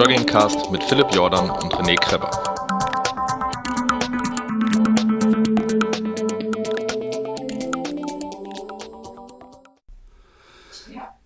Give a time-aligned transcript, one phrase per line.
[0.00, 2.30] Joggingcast mit Philipp Jordan und René Kreber.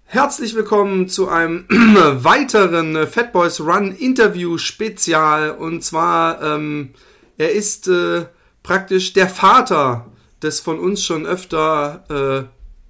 [0.06, 5.52] Herzlich willkommen zu einem weiteren Fat Boys Run Interview Spezial.
[5.52, 6.94] Und zwar, ähm,
[7.38, 8.24] er ist äh,
[8.64, 10.06] praktisch der Vater
[10.42, 12.48] des von uns schon öfter äh,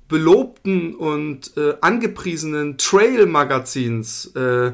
[0.09, 4.35] belobten und äh, angepriesenen Trail-Magazins.
[4.35, 4.73] Äh,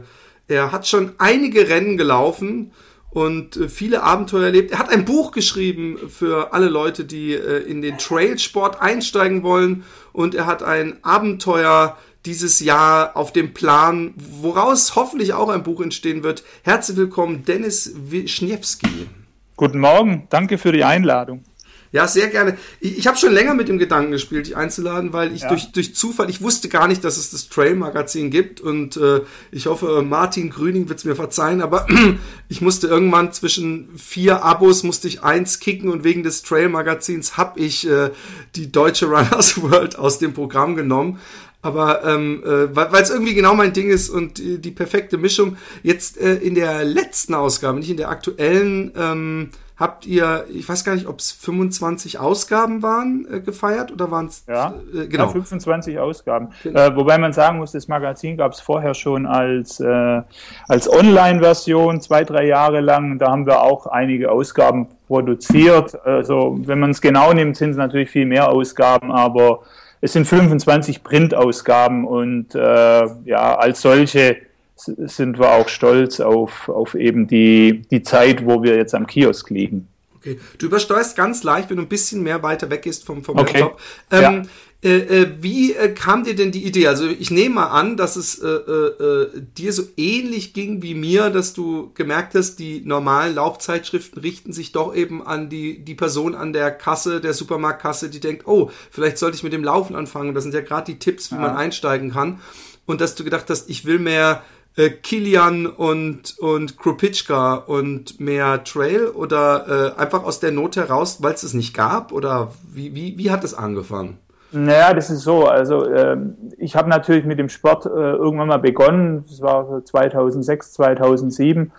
[0.50, 2.72] er hat schon einige Rennen gelaufen
[3.10, 4.72] und äh, viele Abenteuer erlebt.
[4.72, 9.84] Er hat ein Buch geschrieben für alle Leute, die äh, in den Trailsport einsteigen wollen.
[10.12, 15.80] Und er hat ein Abenteuer dieses Jahr auf dem Plan, woraus hoffentlich auch ein Buch
[15.80, 16.44] entstehen wird.
[16.62, 19.08] Herzlich willkommen, Dennis Wischniewski.
[19.56, 21.44] Guten Morgen, danke für die Einladung.
[21.92, 22.56] Ja, sehr gerne.
[22.78, 25.48] Ich, ich habe schon länger mit dem Gedanken gespielt, dich einzuladen, weil ich ja.
[25.48, 29.66] durch, durch Zufall, ich wusste gar nicht, dass es das Trail-Magazin gibt und äh, ich
[29.66, 31.88] hoffe, Martin Grüning wird es mir verzeihen, aber
[32.48, 37.58] ich musste irgendwann zwischen vier Abos, musste ich eins kicken und wegen des Trail-Magazins habe
[37.58, 38.10] ich äh,
[38.54, 41.18] die deutsche Runners World aus dem Programm genommen.
[41.62, 45.58] Aber ähm, äh, weil es irgendwie genau mein Ding ist und äh, die perfekte Mischung.
[45.82, 49.50] Jetzt äh, in der letzten Ausgabe, nicht in der aktuellen, ähm,
[49.80, 54.26] habt ihr, ich weiß gar nicht, ob es 25 Ausgaben waren, äh, gefeiert oder waren
[54.26, 55.24] es ja, äh, genau.
[55.24, 56.50] Ja, 25 Ausgaben.
[56.62, 56.78] Genau.
[56.78, 60.22] Äh, wobei man sagen muss, das Magazin gab es vorher schon als, äh,
[60.68, 63.18] als Online-Version zwei, drei Jahre lang.
[63.18, 65.98] Da haben wir auch einige Ausgaben produziert.
[66.04, 69.62] Also wenn man es genau nimmt, sind es natürlich viel mehr Ausgaben, aber
[70.02, 74.36] es sind 25 Printausgaben und äh, ja, als solche
[74.84, 79.50] sind wir auch stolz auf, auf eben die, die Zeit, wo wir jetzt am Kiosk
[79.50, 79.88] liegen.
[80.16, 83.38] Okay, du übersteuerst ganz leicht, wenn du ein bisschen mehr weiter weg ist vom, vom
[83.38, 83.60] okay.
[83.60, 83.80] Laptop.
[84.10, 84.42] Ähm, ja.
[84.82, 86.86] Äh, äh, wie äh, kam dir denn die Idee?
[86.86, 91.28] Also ich nehme mal an, dass es äh, äh, dir so ähnlich ging wie mir,
[91.28, 96.34] dass du gemerkt hast, die normalen Laufzeitschriften richten sich doch eben an die, die Person
[96.34, 100.34] an der Kasse, der Supermarktkasse, die denkt, oh, vielleicht sollte ich mit dem Laufen anfangen.
[100.34, 101.42] Das sind ja gerade die Tipps, wie ja.
[101.42, 102.40] man einsteigen kann.
[102.86, 104.42] Und dass du gedacht hast, ich will mehr
[104.80, 111.22] äh, Kilian und, und Krupitschka und mehr Trail oder äh, einfach aus der Not heraus,
[111.22, 112.12] weil es es nicht gab?
[112.12, 114.18] Oder wie, wie, wie hat es angefangen?
[114.52, 115.46] Naja, das ist so.
[115.46, 116.16] Also äh,
[116.58, 119.24] ich habe natürlich mit dem Sport äh, irgendwann mal begonnen.
[119.28, 121.72] Das war 2006, 2007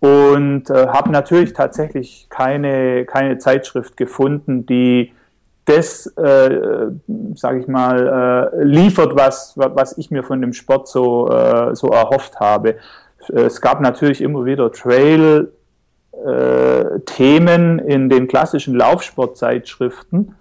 [0.00, 5.12] und äh, habe natürlich tatsächlich keine keine Zeitschrift gefunden, die
[5.68, 6.90] das, äh,
[7.34, 11.88] sage ich mal, äh, liefert, was was ich mir von dem Sport so äh, so
[11.88, 12.76] erhofft habe.
[13.28, 15.52] Es gab natürlich immer wieder Trail
[16.24, 20.34] äh, in den klassischen Laufsportzeitschriften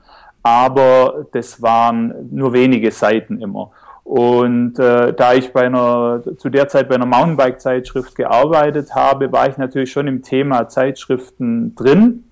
[0.48, 3.72] aber das waren nur wenige Seiten immer.
[4.06, 9.50] Und äh, da ich bei einer, zu der Zeit bei einer Mountainbike-Zeitschrift gearbeitet habe, war
[9.50, 12.24] ich natürlich schon im Thema Zeitschriften drin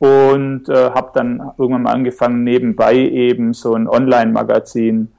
[0.00, 5.12] und äh, habe dann irgendwann mal angefangen, nebenbei eben so ein Online-Magazin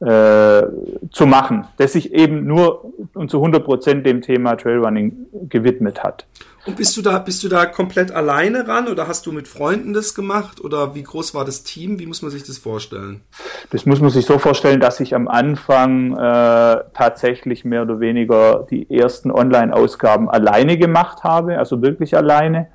[0.00, 0.62] äh,
[1.10, 6.24] zu machen, das sich eben nur und zu 100 Prozent dem Thema Trailrunning gewidmet hat.
[6.66, 9.94] Und bist du da, bist du da komplett alleine ran oder hast du mit Freunden
[9.94, 11.98] das gemacht oder wie groß war das Team?
[11.98, 13.22] Wie muss man sich das vorstellen?
[13.70, 18.68] Das muss man sich so vorstellen, dass ich am Anfang äh, tatsächlich mehr oder weniger
[18.70, 22.68] die ersten Online-Ausgaben alleine gemacht habe, also wirklich alleine.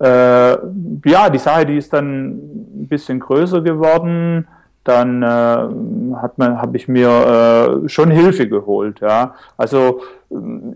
[0.00, 0.56] Äh,
[1.08, 4.46] ja, die Sache, die ist dann ein bisschen größer geworden
[4.88, 9.00] dann äh, hat man, habe ich mir äh, schon Hilfe geholt.
[9.00, 10.00] Ja, also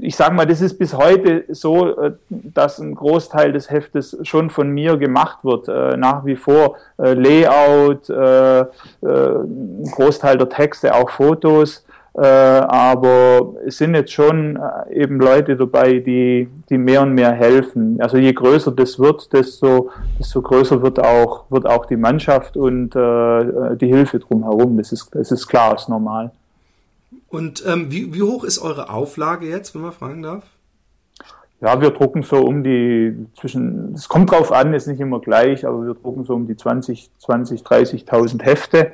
[0.01, 4.51] ich sage mal, das ist bis heute so, äh, dass ein Großteil des Heftes schon
[4.51, 5.69] von mir gemacht wird.
[5.69, 8.09] Äh, nach wie vor äh, Layout,
[9.01, 11.87] Großteil der Texte, auch Fotos.
[12.15, 17.33] Äh, aber es sind jetzt schon äh, eben Leute dabei, die, die mehr und mehr
[17.33, 17.99] helfen.
[18.01, 22.95] Also je größer das wird, desto, desto größer wird auch, wird auch die Mannschaft und
[22.95, 24.77] äh, die Hilfe drumherum.
[24.77, 26.33] Das ist, das ist klar, ist normal.
[27.29, 30.45] Und ähm, wie, wie hoch ist eure Auflage jetzt, wenn man fragen darf?
[31.63, 35.65] Ja, wir drucken so um die zwischen, es kommt drauf an, ist nicht immer gleich,
[35.65, 38.93] aber wir drucken so um die 20, 20, 30.000 Hefte.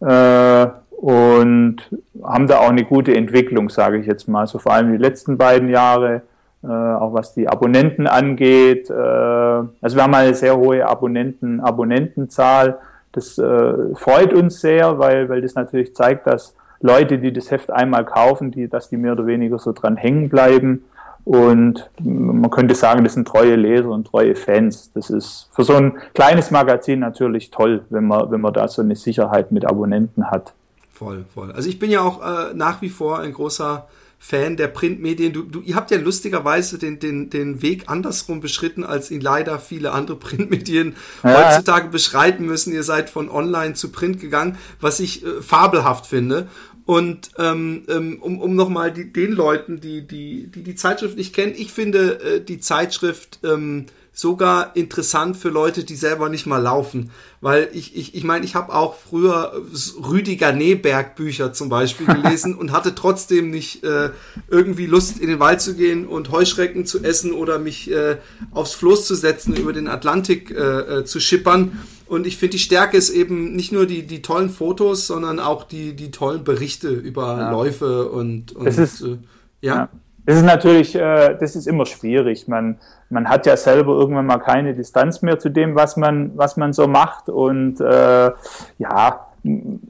[0.00, 0.66] Äh,
[1.06, 1.76] und
[2.20, 4.48] haben da auch eine gute Entwicklung, sage ich jetzt mal.
[4.48, 6.22] So vor allem die letzten beiden Jahre,
[6.64, 8.90] äh, auch was die Abonnenten angeht.
[8.90, 12.78] Äh, also wir haben eine sehr hohe Abonnenten, Abonnentenzahl.
[13.12, 17.70] Das äh, freut uns sehr, weil, weil das natürlich zeigt, dass Leute, die das Heft
[17.70, 20.86] einmal kaufen, die, dass die mehr oder weniger so dran hängen bleiben.
[21.24, 24.90] Und man könnte sagen, das sind treue Leser und treue Fans.
[24.92, 28.82] Das ist für so ein kleines Magazin natürlich toll, wenn man, wenn man da so
[28.82, 30.52] eine Sicherheit mit Abonnenten hat.
[30.98, 31.52] Voll, voll.
[31.52, 33.86] Also ich bin ja auch äh, nach wie vor ein großer
[34.18, 35.32] Fan der Printmedien.
[35.32, 39.58] Du, du, ihr habt ja lustigerweise den, den, den Weg andersrum beschritten, als ihn leider
[39.58, 41.54] viele andere Printmedien ja.
[41.54, 42.72] heutzutage beschreiten müssen.
[42.72, 46.48] Ihr seid von online zu Print gegangen, was ich äh, fabelhaft finde.
[46.86, 51.52] Und ähm, ähm um, um nochmal den Leuten, die, die, die die Zeitschrift nicht kennen,
[51.56, 53.86] ich finde äh, die Zeitschrift ähm,
[54.16, 57.10] sogar interessant für Leute, die selber nicht mal laufen.
[57.42, 59.62] Weil ich, ich, ich meine, ich habe auch früher
[60.10, 64.08] Rüdiger Neberg Bücher zum Beispiel gelesen und hatte trotzdem nicht äh,
[64.48, 68.16] irgendwie Lust, in den Wald zu gehen und Heuschrecken zu essen oder mich äh,
[68.52, 71.78] aufs Floß zu setzen, über den Atlantik äh, äh, zu schippern.
[72.08, 75.64] Und ich finde, die Stärke ist eben nicht nur die, die tollen Fotos, sondern auch
[75.64, 77.50] die, die tollen Berichte über ja.
[77.50, 79.18] Läufe und, und das ist, äh,
[79.60, 79.74] ja.
[79.74, 79.88] ja.
[80.24, 82.48] Das ist natürlich, äh, das ist immer schwierig.
[82.48, 82.78] Man,
[83.10, 86.72] man hat ja selber irgendwann mal keine Distanz mehr zu dem, was man, was man
[86.72, 87.28] so macht.
[87.28, 88.32] Und äh,
[88.78, 89.26] ja,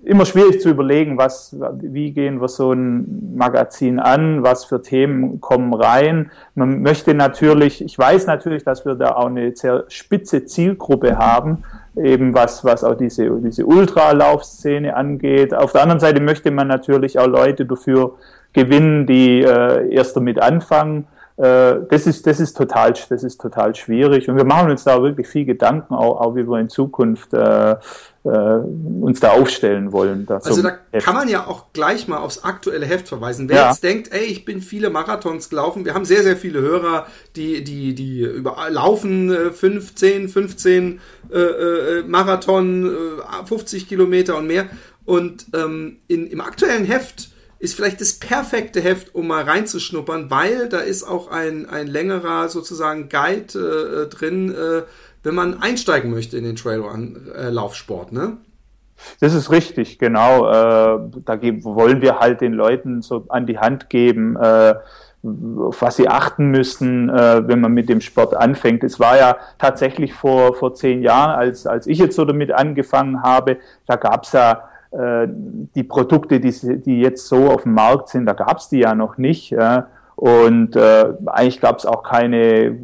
[0.05, 5.41] immer schwierig zu überlegen, was, wie gehen wir so ein Magazin an, was für Themen
[5.41, 6.31] kommen rein.
[6.55, 11.65] Man möchte natürlich, ich weiß natürlich, dass wir da auch eine sehr spitze Zielgruppe haben,
[11.97, 15.55] eben was, was auch diese, diese Ultralaufszene angeht.
[15.55, 18.15] Auf der anderen Seite möchte man natürlich auch Leute dafür
[18.53, 21.07] gewinnen, die äh, erst damit anfangen.
[21.37, 24.29] Äh, das ist, das ist total, das ist total schwierig.
[24.29, 27.73] Und wir machen uns da wirklich viel Gedanken, auch, auch wie wir in Zukunft äh,
[27.73, 27.79] äh,
[28.25, 30.27] uns da aufstellen wollen.
[30.29, 31.05] Also da Heft.
[31.05, 33.51] kann man ja auch gleich mal aufs aktuelle Heft verweisen.
[33.51, 33.69] Wer ja.
[33.69, 37.07] jetzt denkt, ey, ich bin viele Marathons gelaufen, wir haben sehr, sehr viele Hörer,
[37.37, 41.01] die, die, die über, laufen 15, 15
[41.31, 44.67] äh, äh, Marathon, äh, 50 Kilometer und mehr.
[45.05, 47.29] Und ähm, in, im aktuellen Heft
[47.67, 52.49] ist vielleicht das perfekte Heft, um mal reinzuschnuppern, weil da ist auch ein, ein längerer
[52.49, 54.83] sozusagen Guide äh, drin, äh,
[55.25, 58.37] wenn man einsteigen möchte in den Trailrun-Laufsport, ne?
[59.19, 60.47] Das ist richtig, genau.
[60.49, 64.75] Äh, da wollen wir halt den Leuten so an die Hand geben, äh,
[65.59, 68.85] auf was sie achten müssen, äh, wenn man mit dem Sport anfängt.
[68.85, 73.25] Es war ja tatsächlich vor, vor zehn Jahren, als, als ich jetzt so damit angefangen
[73.25, 78.09] habe, da gab es ja äh, die Produkte, die, die jetzt so auf dem Markt
[78.09, 79.51] sind, da gab es die ja noch nicht.
[79.51, 79.89] Ja.
[80.17, 82.79] Und äh, eigentlich gab es auch keine,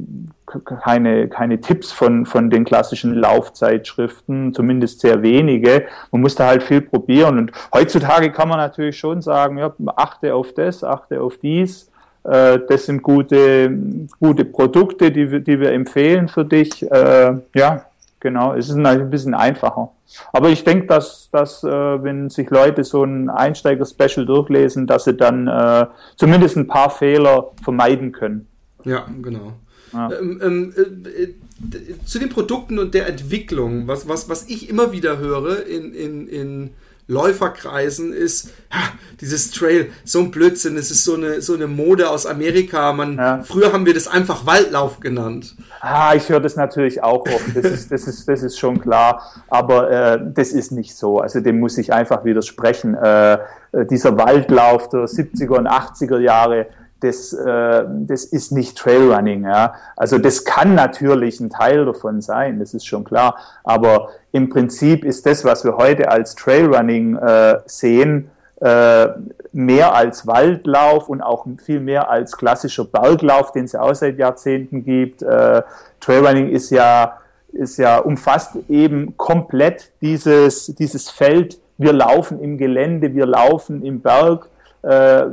[0.83, 5.87] keine, keine Tipps von, von den klassischen Laufzeitschriften, zumindest sehr wenige.
[6.11, 7.39] Man musste halt viel probieren.
[7.39, 11.91] Und heutzutage kann man natürlich schon sagen, ja, achte auf das, achte auf dies.
[12.25, 13.79] Äh, das sind gute,
[14.21, 16.83] gute Produkte, die, wir, die wir empfehlen für dich.
[16.91, 17.87] Äh, ja,
[18.23, 18.55] genau.
[18.55, 19.91] Es ist ein bisschen einfacher.
[20.33, 25.15] Aber ich denke, dass, dass äh, wenn sich Leute so ein Einsteiger-Special durchlesen, dass sie
[25.15, 25.87] dann äh,
[26.17, 28.47] zumindest ein paar Fehler vermeiden können.
[28.85, 29.53] Ja, genau.
[29.93, 30.11] Ja.
[30.13, 35.19] Ähm, ähm, äh, zu den Produkten und der Entwicklung, was, was, was ich immer wieder
[35.19, 36.71] höre in, in, in
[37.09, 38.79] Läuferkreisen ist, ja,
[39.21, 42.93] dieses Trail, so ein Blödsinn, es ist so eine, so eine Mode aus Amerika.
[42.93, 43.43] Man, ja.
[43.43, 45.57] Früher haben wir das einfach Waldlauf genannt.
[45.81, 49.23] Ah, ich höre das natürlich auch oft, das ist, das ist, das ist schon klar,
[49.49, 51.19] aber äh, das ist nicht so.
[51.19, 52.95] Also dem muss ich einfach widersprechen.
[52.95, 53.39] Äh, äh
[53.91, 56.67] dieser Waldlauf der 70er und 80er Jahre,
[57.03, 59.45] das, äh, das ist nicht Trailrunning.
[59.45, 59.75] Ja?
[59.97, 63.37] Also das kann natürlich ein Teil davon sein, das ist schon klar.
[63.65, 68.31] Aber im Prinzip ist das, was wir heute als Trailrunning äh, sehen,
[68.61, 69.09] äh,
[69.53, 74.19] mehr als Waldlauf und auch viel mehr als klassischer Berglauf, den es ja auch seit
[74.19, 75.23] Jahrzehnten gibt.
[75.23, 75.63] Äh,
[76.01, 77.19] Trailrunning ist ja,
[77.53, 81.59] ist ja umfasst eben komplett dieses, dieses Feld.
[81.77, 84.49] Wir laufen im Gelände, wir laufen im Berg.
[84.83, 85.27] Äh,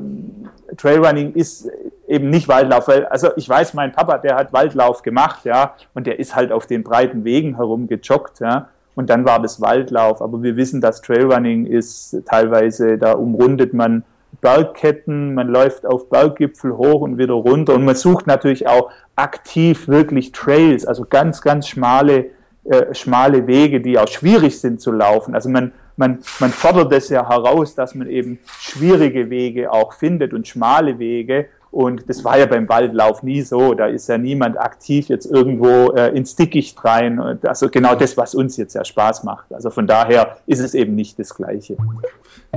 [0.78, 1.70] Trailrunning ist
[2.08, 6.08] eben nicht Waldlauf, weil, also ich weiß, mein Papa, der hat Waldlauf gemacht, ja, und
[6.08, 10.22] der ist halt auf den breiten Wegen herumgejoggt, ja, und dann war das Waldlauf.
[10.22, 14.04] Aber wir wissen, dass Trailrunning ist teilweise, da umrundet man
[14.42, 19.88] Bergketten, man läuft auf Berggipfel hoch und wieder runter und man sucht natürlich auch aktiv
[19.88, 22.28] wirklich Trails, also ganz, ganz schmale,
[22.64, 25.34] äh, schmale Wege, die auch schwierig sind zu laufen.
[25.34, 30.34] Also man, man, man fordert das ja heraus, dass man eben schwierige Wege auch findet
[30.34, 33.76] und schmale Wege und das war ja beim Waldlauf nie so.
[33.76, 37.20] Da ist ja niemand aktiv jetzt irgendwo äh, ins Dickicht rein.
[37.44, 39.54] Also genau das, was uns jetzt ja Spaß macht.
[39.54, 41.78] Also von daher ist es eben nicht das Gleiche.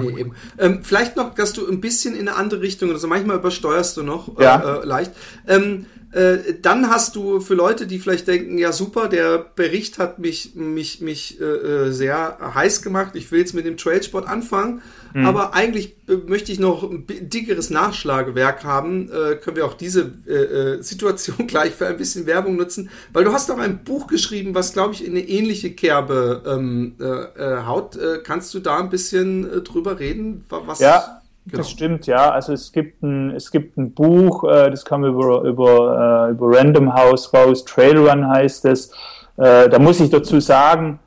[0.01, 0.35] Nee, eben.
[0.59, 4.03] Ähm, vielleicht noch, dass du ein bisschen in eine andere Richtung, also manchmal übersteuerst du
[4.03, 4.81] noch äh, ja.
[4.81, 5.13] äh, leicht.
[5.47, 10.19] Ähm, äh, dann hast du für Leute, die vielleicht denken, ja super, der Bericht hat
[10.19, 14.83] mich, mich, mich äh, äh sehr heiß gemacht, ich will jetzt mit dem Trailsport anfangen,
[15.15, 15.25] mhm.
[15.25, 20.13] aber eigentlich äh, möchte ich noch ein dickeres Nachschlagewerk haben, äh, können wir auch diese
[20.27, 24.55] äh, Situation gleich für ein bisschen Werbung nutzen, weil du hast auch ein Buch geschrieben,
[24.55, 27.99] was glaube ich in eine ähnliche Kerbe ähm, äh, haut.
[28.25, 30.45] kannst du da ein bisschen drüber reden?
[30.49, 31.59] Was ja Genau.
[31.59, 32.31] Das stimmt, ja.
[32.31, 36.57] Also es gibt ein, es gibt ein Buch, äh, das kam über, über, äh, über
[36.57, 38.93] Random House raus, Trailrun heißt es.
[39.37, 41.01] Äh, da muss ich dazu sagen,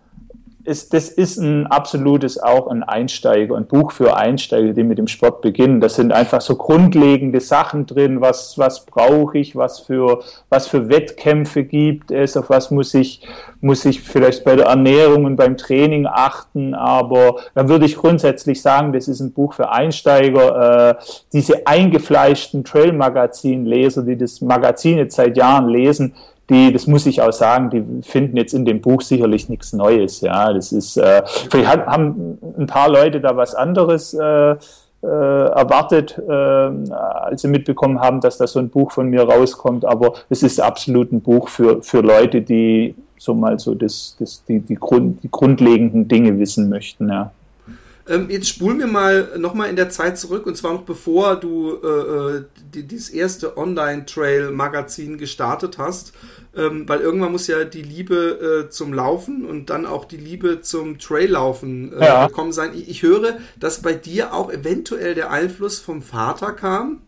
[0.65, 5.07] ist, das ist ein absolutes auch ein Einsteiger, ein Buch für Einsteiger, die mit dem
[5.07, 5.79] Sport beginnen.
[5.79, 10.89] Das sind einfach so grundlegende Sachen drin, was, was brauche ich, was für, was für
[10.89, 13.21] Wettkämpfe gibt es, auf was muss ich,
[13.61, 16.73] muss ich vielleicht bei der Ernährung und beim Training achten.
[16.73, 20.89] Aber dann würde ich grundsätzlich sagen, das ist ein Buch für Einsteiger.
[20.89, 26.13] Äh, diese eingefleischten Trail-Magazin-Leser, die das Magazin jetzt seit Jahren lesen,
[26.49, 30.21] die, das muss ich auch sagen, die finden jetzt in dem Buch sicherlich nichts Neues.
[30.21, 34.57] Ja, das ist, äh, vielleicht haben ein paar Leute da was anderes äh, äh,
[35.07, 39.85] erwartet, äh, als sie mitbekommen haben, dass da so ein Buch von mir rauskommt.
[39.85, 44.43] Aber es ist absolut ein Buch für, für Leute, die so mal so das, das,
[44.45, 47.09] die, die, Grund, die grundlegenden Dinge wissen möchten.
[47.09, 47.31] Ja.
[48.07, 51.77] Ähm, jetzt spulen wir mal nochmal in der Zeit zurück und zwar noch bevor du
[51.83, 52.43] äh, äh,
[52.73, 56.13] die, dieses erste Online-Trail-Magazin gestartet hast,
[56.55, 60.61] ähm, weil irgendwann muss ja die Liebe äh, zum Laufen und dann auch die Liebe
[60.61, 62.27] zum Traillaufen äh, ja.
[62.27, 62.71] gekommen sein.
[62.75, 67.01] Ich, ich, höre, dass bei dir auch eventuell der Einfluss vom Vater kam.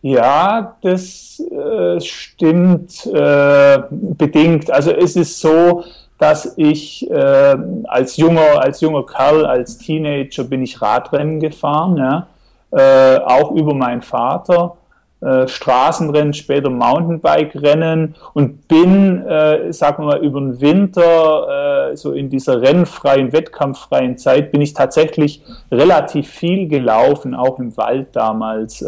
[0.00, 4.70] Ja, das äh, stimmt äh, bedingt.
[4.70, 5.84] Also es ist so,
[6.18, 12.26] dass ich äh, als junger, als junger Kerl, als Teenager bin ich Radrennen gefahren, ja,
[12.70, 14.76] äh, auch über meinen Vater,
[15.20, 18.14] äh, Straßenrennen, später Mountainbike-Rennen.
[18.34, 24.16] Und bin, äh, sagen wir mal, über den Winter, äh, so in dieser rennfreien, wettkampffreien
[24.16, 28.84] Zeit, bin ich tatsächlich relativ viel gelaufen, auch im Wald damals.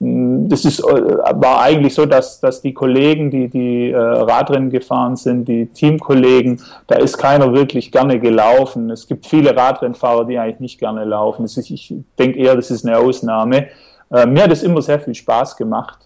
[0.00, 5.16] Das ist, äh, war eigentlich so, dass, dass die Kollegen, die die äh, Radrennen gefahren
[5.16, 8.90] sind, die Teamkollegen, da ist keiner wirklich gerne gelaufen.
[8.90, 11.44] Es gibt viele Radrennfahrer, die eigentlich nicht gerne laufen.
[11.44, 13.68] Ist, ich denke eher, das ist eine Ausnahme.
[14.10, 16.00] Äh, mir hat es immer sehr viel Spaß gemacht.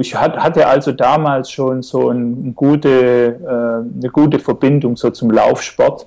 [0.00, 3.38] Ich hatte also damals schon so ein, gute,
[3.96, 6.06] eine gute Verbindung so zum Laufsport.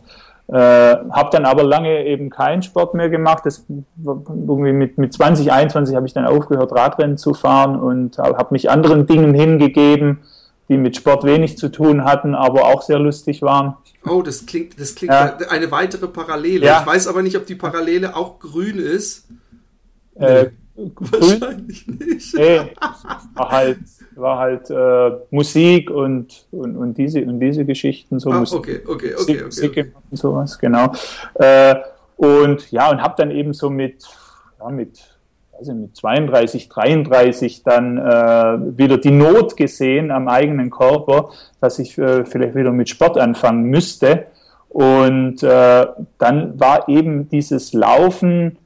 [0.50, 3.46] Äh, habe dann aber lange eben keinen Sport mehr gemacht.
[3.46, 3.66] Das,
[3.98, 8.70] irgendwie mit, mit 20, 21 habe ich dann aufgehört, Radrennen zu fahren und habe mich
[8.70, 10.20] anderen Dingen hingegeben,
[10.70, 13.75] die mit Sport wenig zu tun hatten, aber auch sehr lustig waren.
[14.06, 15.38] Oh, das klingt, das klingt ja.
[15.50, 16.66] eine weitere Parallele.
[16.66, 16.80] Ja.
[16.80, 19.27] Ich weiß aber nicht, ob die Parallele auch grün ist.
[20.16, 22.36] Äh, Wahrscheinlich nicht.
[22.36, 22.62] Nee,
[23.36, 23.80] halt,
[24.17, 28.19] war halt äh, Musik und, und, und, diese, und diese Geschichten.
[28.19, 29.91] So ah, Musik, okay, okay, okay, Musik okay.
[30.09, 30.91] und sowas, genau.
[31.36, 31.75] Äh,
[32.15, 34.03] und ja, und habe dann eben so mit,
[34.59, 35.00] ja, mit,
[35.57, 41.29] also mit 32, 33 dann äh, wieder die Not gesehen am eigenen Körper,
[41.62, 44.27] dass ich äh, vielleicht wieder mit Sport anfangen müsste.
[44.69, 48.57] Und äh, dann war eben dieses Laufen,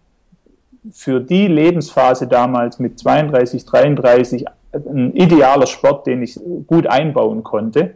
[0.91, 7.95] für die Lebensphase damals mit 32, 33 ein idealer Sport, den ich gut einbauen konnte.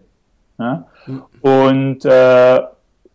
[0.58, 0.86] Ja?
[1.42, 2.62] Und äh,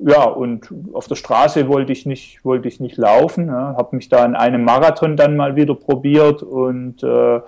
[0.03, 3.49] ja, und auf der Straße wollte ich nicht, wollte ich nicht laufen.
[3.49, 3.75] Ja?
[3.77, 7.41] Habe mich da in einem Marathon dann mal wieder probiert und äh,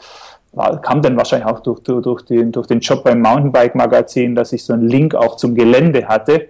[0.83, 4.75] kam dann wahrscheinlich auch durch, durch, den, durch den Job beim Mountainbike-Magazin, dass ich so
[4.75, 6.49] einen Link auch zum Gelände hatte.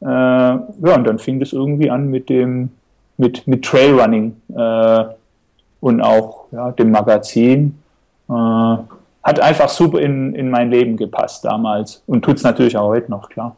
[0.00, 2.70] Äh, ja, und dann fing das irgendwie an mit dem
[3.18, 5.04] mit, mit Trailrunning äh,
[5.80, 7.78] und auch ja, dem Magazin.
[8.30, 8.76] Äh,
[9.28, 13.10] hat einfach super in, in mein Leben gepasst damals und tut es natürlich auch heute
[13.10, 13.56] noch, klar.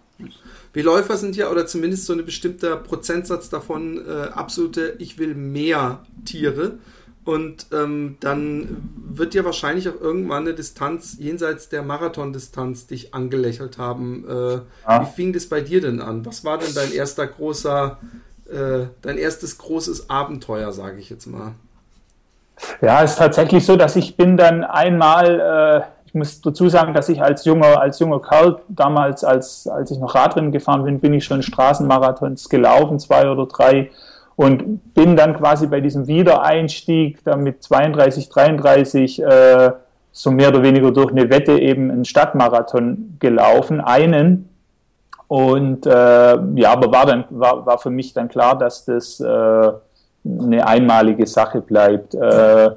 [0.73, 5.35] Wir Läufer sind ja, oder zumindest so ein bestimmter Prozentsatz davon, äh, absolute Ich will
[5.35, 6.79] mehr Tiere.
[7.25, 13.79] Und ähm, dann wird ja wahrscheinlich auch irgendwann eine Distanz jenseits der Marathondistanz dich angelächelt
[13.79, 14.25] haben.
[14.29, 14.53] Äh,
[14.89, 15.03] ja.
[15.03, 16.25] Wie fing das bei dir denn an?
[16.25, 17.99] Was war denn dein erster großer
[18.51, 21.53] äh, dein erstes großes Abenteuer, sage ich jetzt mal?
[22.81, 26.95] Ja, es ist tatsächlich so, dass ich bin dann einmal, äh, ich muss dazu sagen,
[26.95, 31.01] dass ich als junger, als junger Kerl damals, als, als ich noch Radrennen gefahren bin,
[31.01, 33.91] bin ich schon Straßenmarathons gelaufen, zwei oder drei
[34.41, 39.73] und bin dann quasi bei diesem Wiedereinstieg dann mit 32, 33 äh,
[40.13, 44.49] so mehr oder weniger durch eine Wette eben einen Stadtmarathon gelaufen, einen.
[45.29, 49.73] Und äh, ja, aber war dann war, war für mich dann klar, dass das äh,
[50.25, 52.15] eine einmalige Sache bleibt.
[52.15, 52.71] Äh,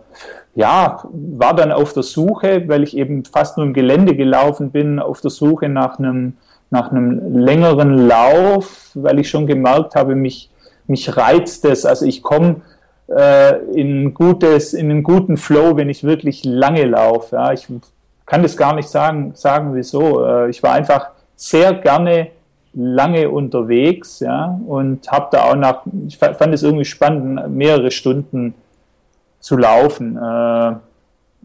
[0.55, 4.99] ja, war dann auf der Suche, weil ich eben fast nur im Gelände gelaufen bin,
[4.99, 6.37] auf der Suche nach einem
[6.69, 10.49] nach einem längeren Lauf, weil ich schon gemerkt habe, mich
[10.87, 11.85] mich reizt es.
[11.85, 12.61] Also ich komme
[13.07, 17.35] äh, in gutes in einen guten Flow, wenn ich wirklich lange laufe.
[17.35, 17.67] Ja, ich
[18.25, 20.25] kann das gar nicht sagen sagen wieso.
[20.25, 22.27] Äh, ich war einfach sehr gerne
[22.73, 28.55] lange unterwegs, ja, und habe da auch nach, ich fand es irgendwie spannend, mehrere Stunden
[29.39, 30.19] zu laufen äh,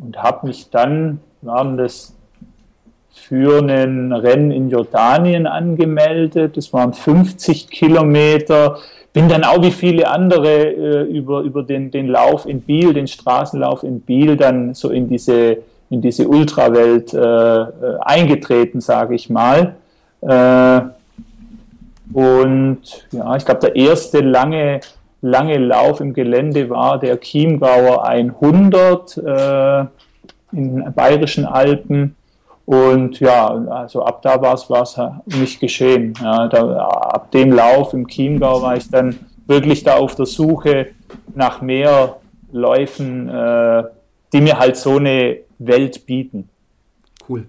[0.01, 2.15] und habe mich dann, waren das
[3.11, 8.79] für ein Rennen in Jordanien angemeldet, das waren 50 Kilometer,
[9.13, 13.09] bin dann auch wie viele andere äh, über, über den, den Lauf in Biel, den
[13.09, 15.59] Straßenlauf in Biel, dann so in diese,
[15.91, 17.69] in diese Ultrawelt äh, äh
[18.01, 19.75] eingetreten, sage ich mal.
[20.21, 20.81] Äh,
[22.13, 22.81] und
[23.13, 24.81] ja, ich glaube, der erste lange,
[25.21, 29.81] lange Lauf im Gelände war der Chiemgauer 100 äh,
[30.53, 32.15] in den Bayerischen Alpen.
[32.65, 36.13] Und ja, also ab da war es nicht geschehen.
[36.23, 40.89] Ja, da, ab dem Lauf im Chiemgau war ich dann wirklich da auf der Suche
[41.35, 42.17] nach mehr
[42.53, 43.85] Läufen, äh,
[44.33, 46.49] die mir halt so eine Welt bieten.
[47.29, 47.47] Cool.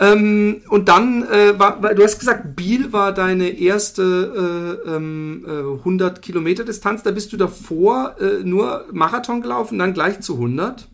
[0.00, 5.78] Ähm, und dann, äh, war, du hast gesagt, Biel war deine erste äh, ähm, äh,
[5.78, 7.02] 100 Kilometer Distanz.
[7.02, 10.88] Da bist du davor äh, nur Marathon gelaufen, dann gleich zu 100?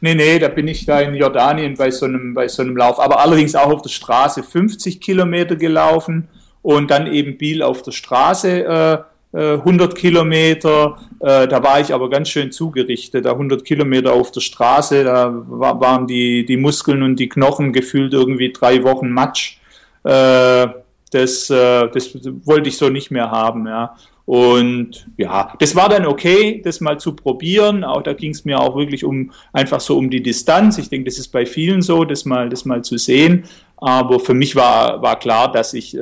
[0.00, 3.00] Nee, nee, da bin ich da in Jordanien bei so einem, bei so einem Lauf,
[3.00, 6.28] aber allerdings auch auf der Straße 50 Kilometer gelaufen
[6.62, 8.98] und dann eben Biel auf der Straße äh,
[9.32, 14.30] 100 äh, Kilometer, äh, da war ich aber ganz schön zugerichtet, da 100 Kilometer auf
[14.30, 19.10] der Straße, da war, waren die, die Muskeln und die Knochen gefühlt irgendwie drei Wochen
[19.10, 19.58] Matsch.
[20.04, 20.68] Äh,
[21.10, 22.14] das, das
[22.46, 23.94] wollte ich so nicht mehr haben, ja.
[24.24, 27.84] Und ja, das war dann okay, das mal zu probieren.
[27.84, 30.78] Auch da ging es mir auch wirklich um einfach so um die Distanz.
[30.78, 33.44] Ich denke, das ist bei vielen so, das mal, das mal zu sehen.
[33.76, 35.98] Aber für mich war, war klar, dass ich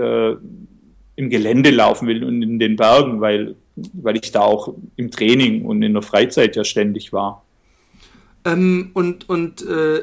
[1.20, 3.54] im Gelände laufen will und in den Bergen, weil,
[3.92, 7.44] weil ich da auch im Training und in der Freizeit ja ständig war.
[8.44, 10.02] Ähm, und und äh,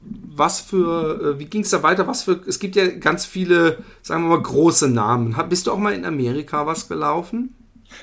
[0.00, 2.06] was für, äh, wie ging es da weiter?
[2.06, 5.36] Was für, es gibt ja ganz viele, sagen wir mal, große Namen.
[5.48, 7.54] bist du auch mal in Amerika was gelaufen?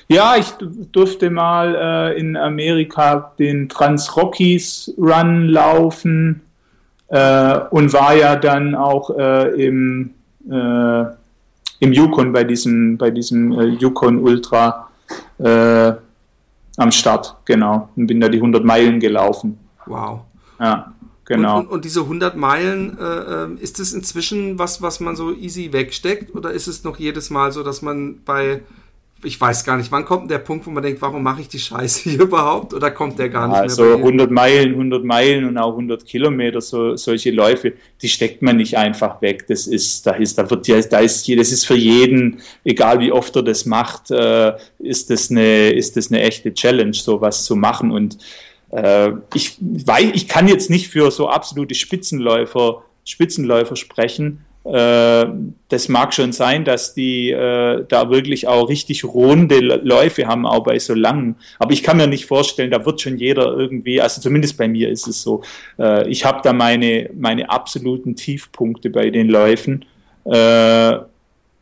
[0.06, 0.52] Ja, ich
[0.92, 6.42] durfte mal äh, in Amerika den Trans Rockies Run laufen
[7.08, 10.10] äh, und war ja dann auch äh, im,
[10.48, 11.04] äh,
[11.80, 14.86] im Yukon bei diesem, bei diesem äh, Yukon Ultra
[16.76, 17.88] am Start, genau.
[17.96, 19.58] Und bin da die 100 Meilen gelaufen.
[19.86, 20.20] Wow.
[20.58, 20.92] Ja.
[21.26, 21.58] Genau.
[21.58, 25.32] Und, und, und, diese 100 Meilen, äh, ähm, ist es inzwischen was, was man so
[25.32, 26.34] easy wegsteckt?
[26.34, 28.62] Oder ist es noch jedes Mal so, dass man bei,
[29.22, 31.58] ich weiß gar nicht, wann kommt der Punkt, wo man denkt, warum mache ich die
[31.58, 32.74] Scheiße hier überhaupt?
[32.74, 33.92] Oder kommt der gar nicht also mehr?
[33.92, 38.56] Also 100 Meilen, 100 Meilen und auch 100 Kilometer, so, solche Läufe, die steckt man
[38.56, 39.46] nicht einfach weg.
[39.48, 43.34] Das ist, da ist, da wird da ist, das ist für jeden, egal wie oft
[43.36, 47.90] er das macht, äh, ist das eine, ist das eine echte Challenge, sowas zu machen
[47.90, 48.18] und
[48.70, 54.44] äh, ich, weiß, ich kann jetzt nicht für so absolute Spitzenläufer, Spitzenläufer sprechen.
[54.64, 55.26] Äh,
[55.68, 60.64] das mag schon sein, dass die äh, da wirklich auch richtig runde Läufe haben, auch
[60.64, 61.36] bei so langen.
[61.58, 64.90] Aber ich kann mir nicht vorstellen, da wird schon jeder irgendwie, also zumindest bei mir
[64.90, 65.42] ist es so,
[65.78, 69.86] äh, ich habe da meine, meine absoluten Tiefpunkte bei den Läufen.
[70.24, 70.98] Äh,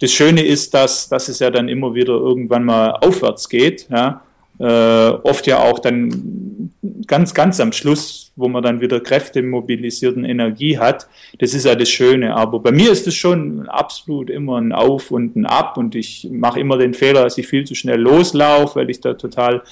[0.00, 3.88] das Schöne ist, dass, dass es ja dann immer wieder irgendwann mal aufwärts geht.
[3.90, 4.22] Ja?
[4.58, 6.72] Äh, oft ja auch dann
[7.06, 11.08] ganz, ganz am Schluss, wo man dann wieder Kräfte mobilisiert und Energie hat.
[11.38, 12.34] Das ist ja das Schöne.
[12.34, 16.28] Aber bei mir ist es schon absolut immer ein Auf und ein Ab und ich
[16.30, 19.62] mache immer den Fehler, dass ich viel zu schnell loslaufe, weil ich da total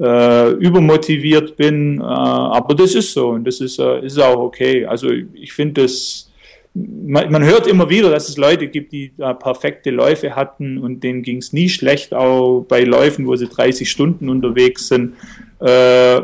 [0.00, 1.98] äh, übermotiviert bin.
[1.98, 4.86] Äh, aber das ist so und das ist, äh, ist auch okay.
[4.86, 6.28] Also ich finde das
[6.74, 11.22] man, hört immer wieder, dass es Leute gibt, die da perfekte Läufe hatten und denen
[11.22, 15.14] ging es nie schlecht, auch bei Läufen, wo sie 30 Stunden unterwegs sind.
[15.60, 16.22] Äh,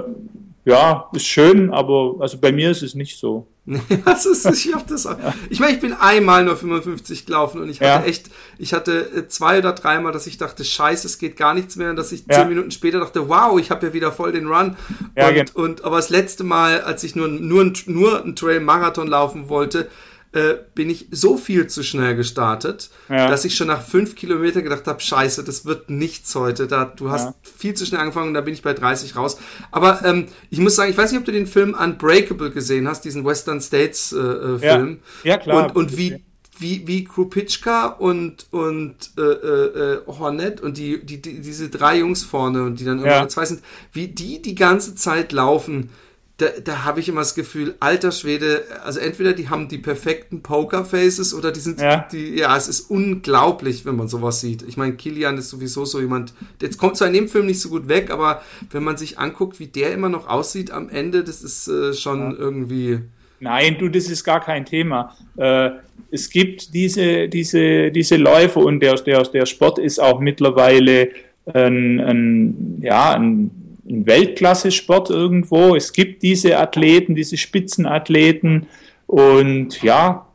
[0.68, 3.46] ja, ist schön, aber also bei mir ist es nicht so.
[4.04, 5.16] das ist, ich hab das auch.
[5.48, 8.04] Ich meine, ich bin einmal nur 55 gelaufen und ich hatte ja.
[8.04, 11.76] echt, ich hatte äh, zwei oder dreimal, dass ich dachte, scheiße, es geht gar nichts
[11.76, 12.40] mehr und dass ich ja.
[12.40, 14.76] zehn Minuten später dachte, wow, ich habe ja wieder voll den Run.
[15.16, 15.50] Ja, und, genau.
[15.54, 19.88] und aber das letzte Mal, als ich nur, nur, nur einen Trail-Marathon laufen wollte,
[20.32, 23.28] äh, bin ich so viel zu schnell gestartet, ja.
[23.28, 26.66] dass ich schon nach fünf Kilometern gedacht habe, scheiße, das wird nichts heute.
[26.66, 27.34] Da, du hast ja.
[27.42, 29.38] viel zu schnell angefangen und da bin ich bei 30 raus.
[29.70, 33.06] Aber ähm, ich muss sagen, ich weiß nicht, ob du den Film Unbreakable gesehen hast,
[33.06, 34.98] diesen Western States äh, äh, Film.
[35.24, 35.30] Ja.
[35.30, 35.64] ja, klar.
[35.64, 36.22] Und, und wie,
[36.58, 42.00] wie, wie Krupitschka und, und äh, äh, äh, Hornet und die, die, die, diese drei
[42.00, 43.28] Jungs vorne und die dann immer ja.
[43.28, 43.62] zwei sind,
[43.92, 45.90] wie die die ganze Zeit laufen
[46.38, 50.40] da, da habe ich immer das Gefühl, alter Schwede, also entweder die haben die perfekten
[50.40, 52.06] Pokerfaces oder die sind, ja.
[52.12, 54.62] die, ja, es ist unglaublich, wenn man sowas sieht.
[54.62, 57.68] Ich meine, Kilian ist sowieso so jemand, jetzt kommt zwar in dem Film nicht so
[57.68, 61.42] gut weg, aber wenn man sich anguckt, wie der immer noch aussieht am Ende, das
[61.42, 62.36] ist äh, schon ja.
[62.38, 63.00] irgendwie
[63.40, 65.16] Nein, du, das ist gar kein Thema.
[65.36, 65.70] Äh,
[66.10, 71.10] es gibt diese, diese, diese Läufe und der, der, der Sport ist auch mittlerweile
[71.54, 73.50] ein, ein, ja, ein,
[73.88, 75.74] ein Weltklasse-Sport irgendwo.
[75.74, 78.66] Es gibt diese Athleten, diese Spitzenathleten
[79.06, 80.26] und ja,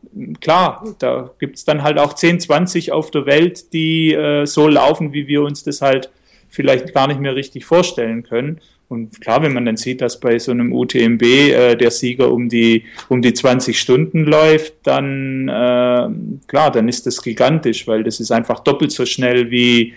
[0.42, 4.68] klar, da gibt es dann halt auch 10, 20 auf der Welt, die äh, so
[4.68, 6.10] laufen, wie wir uns das halt
[6.50, 8.60] vielleicht gar nicht mehr richtig vorstellen können.
[8.90, 12.50] Und klar, wenn man dann sieht, dass bei so einem UTMB äh, der Sieger um
[12.50, 16.10] die, um die 20 Stunden läuft, dann äh,
[16.48, 19.94] klar, dann ist das gigantisch, weil das ist einfach doppelt so schnell wie,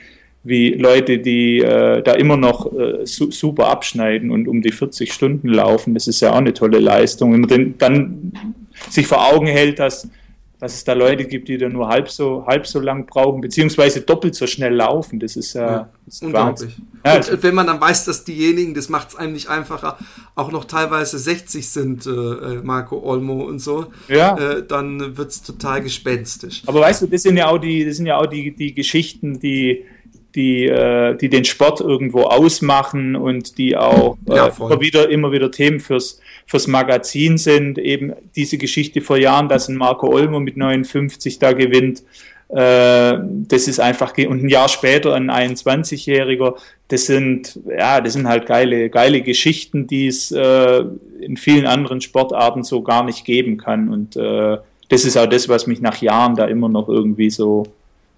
[0.46, 5.12] wie Leute, die äh, da immer noch äh, su super abschneiden und um die 40
[5.12, 5.94] Stunden laufen.
[5.94, 7.32] Das ist ja auch eine tolle Leistung.
[7.32, 8.32] Wenn man den, dann
[8.90, 10.08] sich vor Augen hält, dass
[10.58, 14.00] dass es da Leute gibt, die da nur halb so, halb so lang brauchen, beziehungsweise
[14.00, 15.20] doppelt so schnell laufen.
[15.20, 16.76] Das ist ja, ja das ist unglaublich.
[17.04, 19.98] Ja, und wenn man dann weiß, dass diejenigen, das macht es einem nicht einfacher,
[20.34, 24.36] auch noch teilweise 60 sind, äh, äh, Marco Olmo und so, ja.
[24.38, 26.62] äh, dann wird es total gespenstisch.
[26.66, 29.38] Aber weißt du, das sind ja auch die, das sind ja auch die, die Geschichten,
[29.38, 29.84] die,
[30.36, 35.32] die, äh, die den Sport irgendwo ausmachen und die auch äh, ja, immer, wieder, immer
[35.32, 37.78] wieder Themen fürs, fürs Magazin sind.
[37.78, 42.02] Eben diese Geschichte vor Jahren, dass ein Marco Olmo mit 59 da gewinnt.
[42.48, 43.18] Äh,
[43.48, 46.54] das ist einfach, und ein Jahr später ein 21-Jähriger.
[46.88, 50.84] Das sind, ja, das sind halt geile, geile Geschichten, die es äh,
[51.20, 53.88] in vielen anderen Sportarten so gar nicht geben kann.
[53.88, 57.64] Und äh, das ist auch das, was mich nach Jahren da immer noch irgendwie so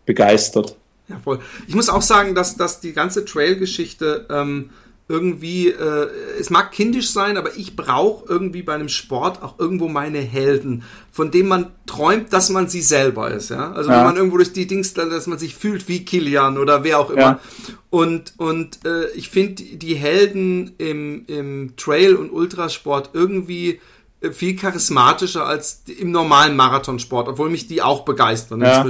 [0.04, 0.76] begeistert.
[1.08, 1.40] Ja, voll.
[1.66, 4.70] Ich muss auch sagen, dass, dass die ganze Trail-Geschichte ähm,
[5.08, 9.88] irgendwie, äh, es mag kindisch sein, aber ich brauche irgendwie bei einem Sport auch irgendwo
[9.88, 13.72] meine Helden, von denen man träumt, dass man sie selber ist, ja.
[13.72, 13.96] Also ja.
[13.96, 17.08] wenn man irgendwo durch die Dings, dass man sich fühlt wie Kilian oder wer auch
[17.08, 17.20] immer.
[17.20, 17.40] Ja.
[17.88, 23.80] Und, und äh, ich finde die Helden im, im Trail- und Ultrasport irgendwie
[24.20, 28.82] äh, viel charismatischer als im normalen Marathonsport, obwohl mich die auch begeistern ja.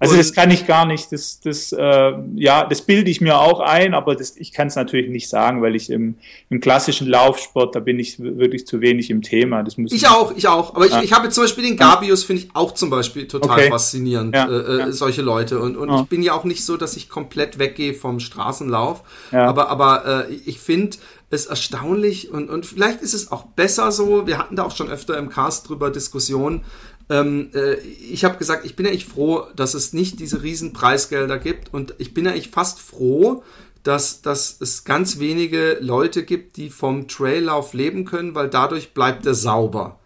[0.00, 3.38] Also und das kann ich gar nicht, das, das, äh, ja, das bilde ich mir
[3.38, 6.14] auch ein, aber das, ich kann es natürlich nicht sagen, weil ich im,
[6.50, 9.64] im klassischen Laufsport, da bin ich wirklich zu wenig im Thema.
[9.64, 10.76] Das muss ich auch, ich auch.
[10.76, 10.98] Aber ja.
[10.98, 13.70] ich, ich habe zum Beispiel den Gabius, finde ich auch zum Beispiel total okay.
[13.70, 14.92] faszinierend, ja, äh, ja.
[14.92, 15.58] solche Leute.
[15.58, 19.02] Und, und ich bin ja auch nicht so, dass ich komplett weggehe vom Straßenlauf.
[19.32, 20.96] Aber, aber äh, ich finde,
[21.30, 24.26] es erstaunlich und, und vielleicht ist es auch besser so.
[24.26, 26.62] Wir hatten da auch schon öfter im Cast drüber Diskussionen,
[27.10, 30.72] ähm, äh, ich habe gesagt, ich bin ja echt froh, dass es nicht diese riesen
[30.72, 33.42] Preisgelder gibt und ich bin ja echt fast froh,
[33.82, 39.24] dass, dass es ganz wenige Leute gibt, die vom Traillauf leben können, weil dadurch bleibt
[39.24, 39.98] er sauber.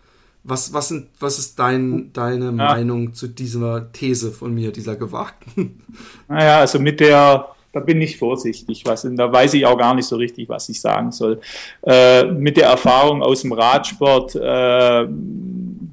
[0.44, 2.52] Was, was, sind, was ist dein, deine ja.
[2.52, 5.82] Meinung zu dieser These von mir, dieser gewagten?
[6.28, 10.06] Naja, also mit der, da bin ich vorsichtig, was, da weiß ich auch gar nicht
[10.06, 11.40] so richtig, was ich sagen soll.
[11.82, 15.06] Äh, mit der Erfahrung aus dem Radsport äh,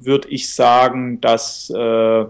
[0.00, 2.24] würde ich sagen, dass äh,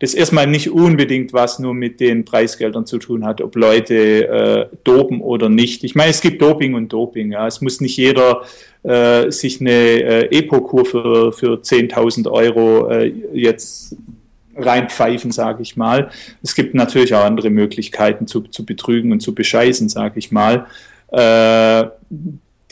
[0.00, 4.76] das erstmal nicht unbedingt was nur mit den Preisgeldern zu tun hat, ob Leute äh,
[4.84, 5.84] dopen oder nicht.
[5.84, 7.32] Ich meine, es gibt Doping und Doping.
[7.32, 7.46] Ja.
[7.46, 8.42] Es muss nicht jeder
[8.82, 13.96] äh, sich eine äh, Epo-Kur für, für 10.000 Euro äh, jetzt
[14.56, 16.10] reinpfeifen, sage ich mal.
[16.42, 20.66] Es gibt natürlich auch andere Möglichkeiten zu, zu betrügen und zu bescheißen, sage ich mal.
[21.12, 21.86] Äh,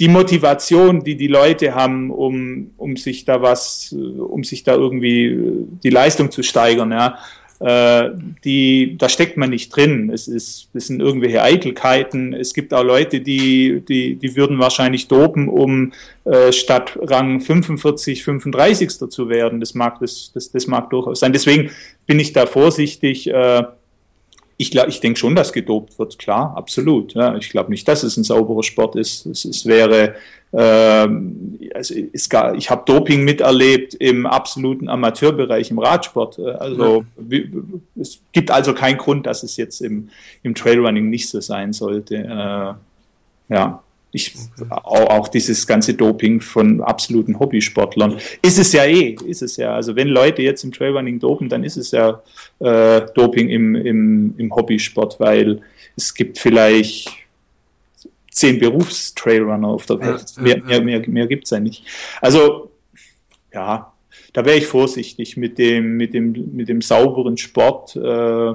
[0.02, 5.64] die Motivation, die die Leute haben, um, um sich da was, um sich da irgendwie
[5.84, 7.18] die Leistung zu steigern, ja,
[7.60, 8.10] äh,
[8.44, 10.10] die, da steckt man nicht drin.
[10.12, 12.32] Es ist, es sind irgendwelche Eitelkeiten.
[12.32, 15.92] Es gibt auch Leute, die, die, die würden wahrscheinlich dopen, um
[16.24, 19.08] äh, statt Rang 45, 35.
[19.08, 19.60] zu werden.
[19.60, 21.32] Das mag, das, das, das mag durchaus sein.
[21.32, 21.70] Deswegen
[22.06, 23.30] bin ich da vorsichtig.
[23.30, 23.62] Äh,
[24.56, 27.14] ich, ich denke schon, dass gedopt wird, klar, absolut.
[27.14, 27.36] Ja.
[27.36, 29.26] Ich glaube nicht, dass es ein sauberer Sport ist.
[29.26, 30.14] Es, es wäre,
[30.52, 36.38] ähm, also ist gar, ich habe Doping miterlebt im absoluten Amateurbereich im Radsport.
[36.38, 37.38] Also ja.
[38.00, 40.10] es gibt also keinen Grund, dass es jetzt im,
[40.42, 42.16] im Trailrunning nicht so sein sollte.
[42.16, 43.82] Äh, ja.
[44.14, 44.34] Ich,
[44.68, 48.18] auch, dieses ganze Doping von absoluten Hobbysportlern.
[48.42, 49.74] Ist es ja eh, ist es ja.
[49.74, 52.22] Also wenn Leute jetzt im Trailrunning dopen, dann ist es ja
[52.58, 55.62] äh, Doping im, im, im Hobbysport, weil
[55.96, 57.08] es gibt vielleicht
[58.30, 60.24] zehn Berufstrailrunner auf der Welt.
[60.36, 61.84] Ja, mehr, mehr, mehr, mehr gibt es ja nicht.
[62.20, 62.70] Also,
[63.52, 63.92] ja,
[64.32, 67.96] da wäre ich vorsichtig mit dem, mit dem, mit dem sauberen Sport.
[67.96, 68.54] Äh,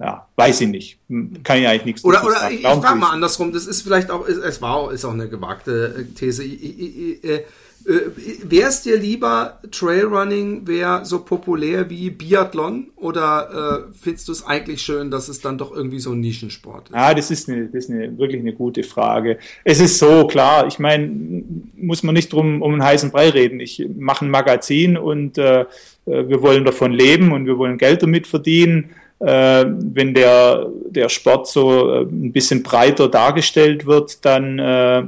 [0.00, 0.98] ja, weiß ich nicht.
[1.44, 2.54] Kann ja eigentlich nichts Oder, oder sagen.
[2.54, 5.28] ich, ich frage mal andersrum, das ist vielleicht auch, es war auch, ist auch eine
[5.28, 6.42] gewagte äh, These.
[6.42, 7.44] Ich, ich, äh,
[7.86, 8.00] äh,
[8.44, 14.46] wäre es dir lieber, Trailrunning wäre so populär wie Biathlon oder äh, findest du es
[14.46, 16.94] eigentlich schön, dass es dann doch irgendwie so ein Nischensport ist?
[16.94, 19.38] Ja, das ist, eine, das ist eine, wirklich eine gute Frage.
[19.64, 21.42] Es ist so, klar, ich meine,
[21.76, 23.60] muss man nicht drum um einen heißen Brei reden.
[23.60, 25.66] Ich mache ein Magazin und äh, äh,
[26.06, 28.90] wir wollen davon leben und wir wollen Geld damit verdienen.
[29.20, 35.02] Äh, wenn der, der Sport so äh, ein bisschen breiter dargestellt wird, dann äh,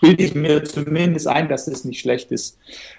[0.00, 2.58] bilde ich mir zumindest ein, dass es nicht schlecht ist,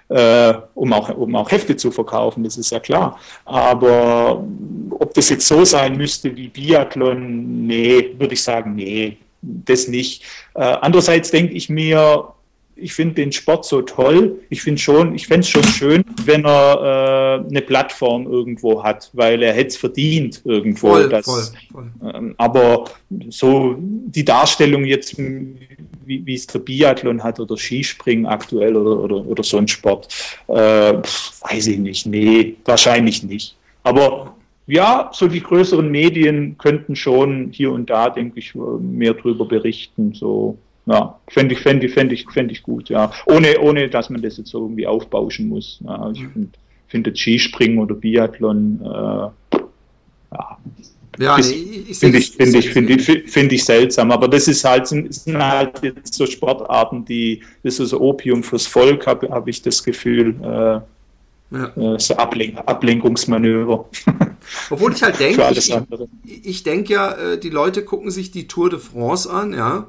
[0.10, 3.19] äh, um, auch, um auch Hefte zu verkaufen, das ist ja klar.
[3.45, 4.43] Aber
[4.91, 10.23] ob das jetzt so sein müsste wie Biathlon, nee, würde ich sagen, nee, das nicht.
[10.56, 12.34] Äh, andererseits denke ich mir,
[12.82, 14.39] ich finde den Sport so toll.
[14.50, 19.10] Ich finde schon, ich fände es schon schön, wenn er äh, eine Plattform irgendwo hat,
[19.13, 20.89] weil er hätte es verdient irgendwo.
[20.89, 21.92] Voll, dass, voll, voll.
[22.13, 22.86] Ähm, aber
[23.30, 29.44] so die Darstellung jetzt, wie es der Biathlon hat oder Skispringen aktuell oder, oder, oder
[29.44, 30.08] so ein Sport,
[30.48, 30.54] äh,
[30.94, 32.06] weiß ich nicht.
[32.06, 33.56] Nee, wahrscheinlich nicht.
[33.84, 34.36] Aber
[34.68, 40.13] ja, so die größeren Medien könnten schon hier und da, denke ich, mehr drüber berichten.
[40.13, 40.58] So
[40.89, 43.12] ja, fände ich, fände ich, fände ich, fände ich gut, ja.
[43.28, 45.80] Ohne, ohne, dass man das jetzt so irgendwie aufbauschen muss.
[45.86, 46.49] Ja, ich finde
[46.88, 49.58] find Skispringen oder Biathlon, äh,
[50.32, 50.58] ja.
[51.17, 54.63] Ja, nee, ich finde ich, finde ich, finde ich, finde ich seltsam, aber das ist
[54.63, 59.30] halt, sind, sind halt jetzt so Sportarten, die, das ist so Opium fürs Volk, habe
[59.30, 60.80] hab ich das Gefühl, äh,
[61.52, 61.95] ja.
[61.95, 63.89] Äh, so Ablen Ablenkungsmanöver.
[64.69, 65.75] Obwohl ich halt denke, ich,
[66.45, 69.88] ich denke ja, äh, die Leute gucken sich die Tour de France an, ja,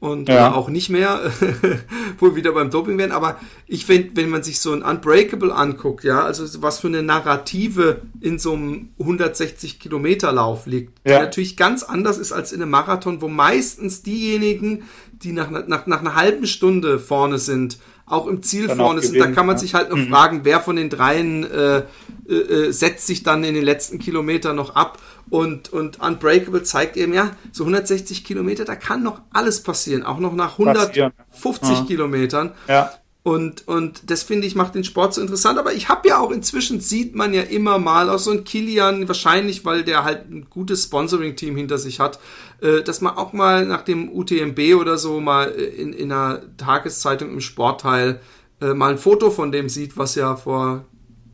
[0.00, 0.52] und ja.
[0.52, 1.30] auch nicht mehr,
[2.18, 3.12] wo wir wieder beim Doping werden.
[3.12, 7.02] Aber ich finde, wenn man sich so ein Unbreakable anguckt, ja, also was für eine
[7.02, 11.18] Narrative in so einem 160 Kilometer Lauf liegt, ja.
[11.18, 14.84] die natürlich ganz anders ist als in einem Marathon, wo meistens diejenigen,
[15.22, 19.18] die nach, nach, nach einer halben Stunde vorne sind, auch im Ziel dann vorne sind.
[19.18, 19.60] Da kann man ja.
[19.60, 20.08] sich halt noch mhm.
[20.08, 21.82] fragen, wer von den dreien äh,
[22.28, 24.98] äh, äh, setzt sich dann in den letzten Kilometern noch ab.
[25.28, 30.18] Und, und Unbreakable zeigt eben, ja, so 160 Kilometer, da kann noch alles passieren, auch
[30.18, 30.98] noch nach 150
[31.70, 31.84] ja.
[31.86, 32.52] Kilometern.
[32.66, 32.92] Ja.
[33.22, 35.58] Und, und das finde ich macht den Sport so interessant.
[35.58, 39.08] Aber ich habe ja auch inzwischen sieht man ja immer mal auch so ein Kilian,
[39.08, 42.18] wahrscheinlich, weil der halt ein gutes Sponsoring-Team hinter sich hat,
[42.62, 46.42] äh, dass man auch mal nach dem UTMB oder so mal äh, in, in einer
[46.56, 48.20] Tageszeitung im Sportteil
[48.60, 50.84] äh, mal ein Foto von dem sieht, was ja vor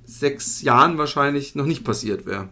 [0.05, 2.49] sechs Jahren wahrscheinlich noch nicht passiert wäre.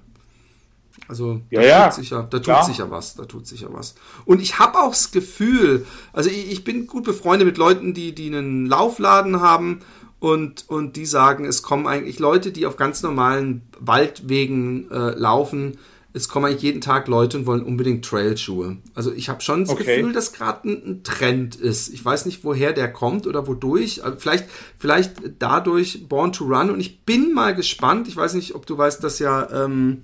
[1.06, 1.84] Also ja, da, ja.
[1.88, 2.62] Tut sich ja, da tut ja.
[2.64, 3.94] sich ja was, da tut sich ja was.
[4.24, 8.14] Und ich habe auch das Gefühl, also ich, ich, bin gut befreundet mit Leuten, die,
[8.14, 9.80] die einen Laufladen haben
[10.18, 15.78] und, und die sagen, es kommen eigentlich Leute, die auf ganz normalen Waldwegen äh, laufen.
[16.14, 18.78] Es kommen eigentlich jeden Tag Leute und wollen unbedingt Trailschuhe.
[18.94, 19.96] Also ich habe schon das okay.
[19.96, 21.92] Gefühl, dass gerade ein, ein, Trend ist.
[21.92, 24.04] Ich weiß nicht, woher der kommt oder wodurch.
[24.04, 24.46] Also vielleicht,
[24.78, 26.70] vielleicht dadurch Born to Run.
[26.70, 28.08] Und ich bin mal gespannt.
[28.08, 30.02] Ich weiß nicht, ob du weißt, dass ja ähm,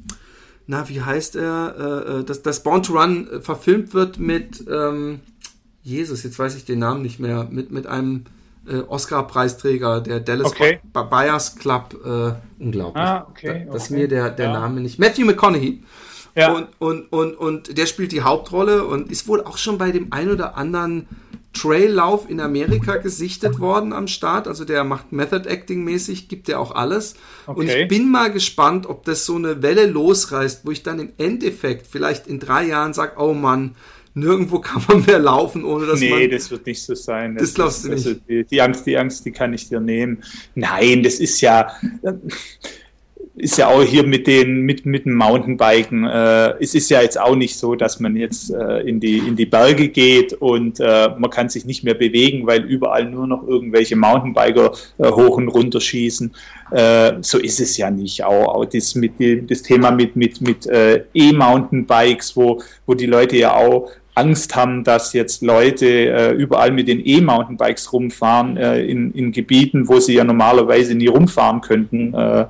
[0.71, 4.65] na, wie heißt er, äh, äh, dass, dass Born to Run äh, verfilmt wird mit,
[4.71, 5.19] ähm,
[5.83, 8.27] Jesus, jetzt weiß ich den Namen nicht mehr, mit, mit einem
[8.69, 10.81] äh, Oscar-Preisträger der Dallas okay.
[10.93, 13.03] Buyers Club, äh, unglaublich.
[13.03, 13.95] Ah, okay, da, das okay.
[13.95, 14.53] mir der, der ja.
[14.53, 14.99] Name nicht.
[14.99, 15.83] Matthew McConaughey.
[16.37, 16.53] Ja.
[16.53, 20.13] Und, und, und, und der spielt die Hauptrolle und ist wohl auch schon bei dem
[20.13, 21.09] ein oder anderen
[21.53, 24.47] Traillauf in Amerika gesichtet worden am Start.
[24.47, 27.15] Also der macht Method Acting mäßig, gibt der auch alles.
[27.47, 27.61] Okay.
[27.61, 31.13] Und ich bin mal gespannt, ob das so eine Welle losreißt, wo ich dann im
[31.19, 33.75] Endeffekt vielleicht in drei Jahren sage, oh Mann,
[34.15, 36.19] nirgendwo kann man mehr laufen, ohne dass nee, man...
[36.21, 37.35] Nee, das wird nicht so sein.
[37.35, 38.07] Das, das glaubst du nicht.
[38.07, 40.23] Also die, die, Angst, die Angst, die kann ich dir nehmen.
[40.55, 41.69] Nein, das ist ja
[43.41, 46.05] ist ja auch hier mit den mit mit dem Mountainbiken.
[46.05, 49.37] Äh, es ist ja jetzt auch nicht so, dass man jetzt äh, in die in
[49.37, 53.47] die Berge geht und äh, man kann sich nicht mehr bewegen, weil überall nur noch
[53.47, 56.33] irgendwelche Mountainbiker äh, hoch und runter schießen.
[56.71, 58.23] Äh, so ist es ja nicht.
[58.25, 59.13] Auch, auch das mit
[59.51, 64.85] das Thema mit mit mit äh, E-Mountainbikes, wo wo die Leute ja auch Angst haben,
[64.85, 70.15] dass jetzt Leute äh, überall mit den E-Mountainbikes rumfahren äh, in, in Gebieten, wo sie
[70.15, 72.15] ja normalerweise nie rumfahren könnten.
[72.15, 72.47] Äh,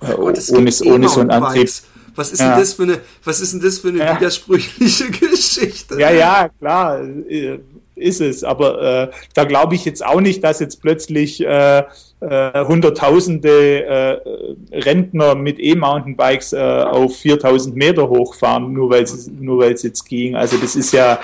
[0.00, 1.70] Gott, ohne, ohne so einen Antrieb.
[2.16, 2.50] Was ist, ja.
[2.50, 4.16] denn das für eine, was ist denn das für eine ja.
[4.16, 6.00] widersprüchliche Geschichte?
[6.00, 7.58] Ja, ja, klar, äh,
[7.96, 8.44] ist es.
[8.44, 11.82] Aber äh, da glaube ich jetzt auch nicht, dass jetzt plötzlich äh,
[12.20, 19.58] äh, Hunderttausende äh, Rentner mit E-Mountainbikes äh, auf 4000 Meter hochfahren, nur weil es nur
[19.58, 20.36] weil es jetzt ging.
[20.36, 21.18] Also das ist ja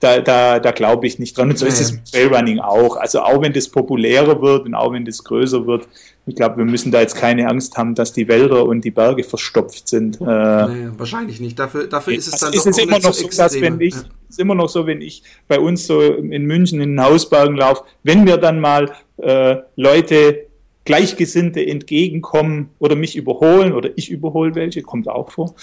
[0.00, 1.50] da, da, da glaube ich nicht dran.
[1.50, 2.96] Und so ist es mit Trailrunning auch.
[2.96, 5.88] Also auch wenn das populärer wird und auch wenn das größer wird,
[6.28, 9.22] ich glaube, wir müssen da jetzt keine Angst haben, dass die Wälder und die Berge
[9.22, 10.20] verstopft sind.
[10.20, 11.56] Äh, nee, wahrscheinlich nicht.
[11.56, 14.02] Dafür, dafür ist es also dann ist es immer noch so, dass wenn ich, ja.
[14.28, 17.84] ist immer noch so, wenn ich bei uns so in München in den Hausbergen laufe,
[18.02, 20.45] wenn wir dann mal äh, Leute
[20.86, 25.54] Gleichgesinnte entgegenkommen oder mich überholen oder ich überhole welche, kommt auch vor,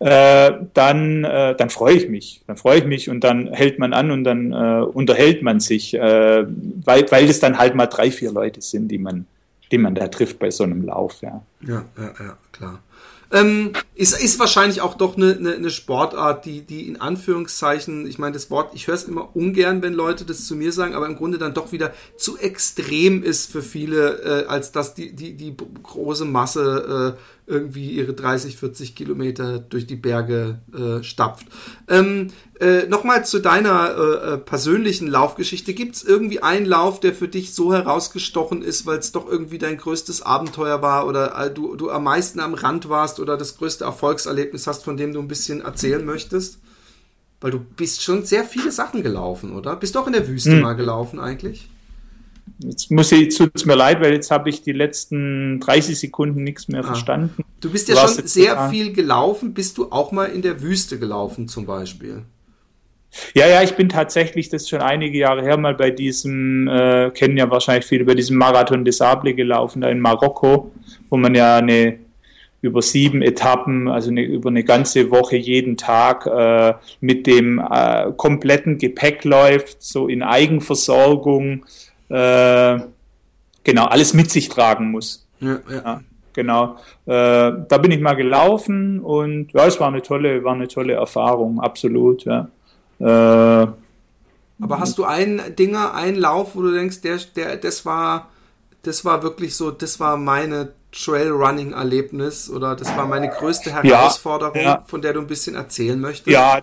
[0.00, 2.42] äh, dann, äh, dann freue ich mich.
[2.46, 5.94] Dann freue ich mich und dann hält man an und dann äh, unterhält man sich,
[5.94, 6.44] äh,
[6.84, 9.24] weil, weil es dann halt mal drei, vier Leute sind, die man,
[9.70, 11.22] die man da trifft bei so einem Lauf.
[11.22, 12.80] Ja, ja, ja, ja klar.
[13.32, 18.18] Ähm, ist, ist wahrscheinlich auch doch eine, eine, eine Sportart, die, die in Anführungszeichen, ich
[18.18, 21.06] meine, das Wort, ich höre es immer ungern, wenn Leute das zu mir sagen, aber
[21.06, 25.34] im Grunde dann doch wieder zu extrem ist für viele, äh, als dass die, die,
[25.34, 31.46] die große Masse äh, irgendwie ihre 30, 40 Kilometer durch die Berge äh, stapft.
[31.88, 32.28] Ähm,
[32.60, 35.74] äh, Nochmal zu deiner äh, äh persönlichen Laufgeschichte.
[35.74, 39.58] Gibt es irgendwie einen Lauf, der für dich so herausgestochen ist, weil es doch irgendwie
[39.58, 43.56] dein größtes Abenteuer war oder äh, du, du am meisten am Rand warst oder das
[43.56, 46.58] größte Erfolgserlebnis hast, von dem du ein bisschen erzählen möchtest?
[47.40, 49.74] Weil du bist schon sehr viele Sachen gelaufen, oder?
[49.74, 50.60] Bist du auch in der Wüste hm.
[50.60, 51.68] mal gelaufen eigentlich?
[52.62, 56.42] Jetzt muss ich, tut es mir leid, weil jetzt habe ich die letzten 30 Sekunden
[56.44, 56.84] nichts mehr ah.
[56.86, 57.44] verstanden.
[57.60, 58.70] Du bist ja schon sehr total.
[58.70, 59.54] viel gelaufen.
[59.54, 62.22] Bist du auch mal in der Wüste gelaufen zum Beispiel?
[63.34, 67.10] Ja, ja, ich bin tatsächlich, das ist schon einige Jahre her, mal bei diesem, äh,
[67.10, 70.72] kennen ja wahrscheinlich viele, bei diesem Marathon des Sable gelaufen, da in Marokko,
[71.10, 71.98] wo man ja eine
[72.62, 78.12] über sieben Etappen, also eine, über eine ganze Woche jeden Tag äh, mit dem äh,
[78.16, 81.66] kompletten Gepäck läuft, so in Eigenversorgung
[82.12, 82.80] äh,
[83.64, 85.26] genau alles mit sich tragen muss.
[85.40, 85.76] Ja, ja.
[85.84, 86.00] ja
[86.32, 86.76] genau.
[87.06, 90.94] Äh, da bin ich mal gelaufen und ja, es war eine tolle, war eine tolle
[90.94, 92.24] Erfahrung, absolut.
[92.24, 92.48] Ja.
[92.98, 93.04] Äh,
[94.60, 98.28] Aber hast du einen Dinger, einen Lauf, wo du denkst, der, der, das war,
[98.82, 104.62] das war wirklich so, das war meine Trailrunning-Erlebnis oder das war meine größte Herausforderung, ja,
[104.62, 104.84] ja.
[104.86, 106.28] von der du ein bisschen erzählen möchtest?
[106.28, 106.60] Ja,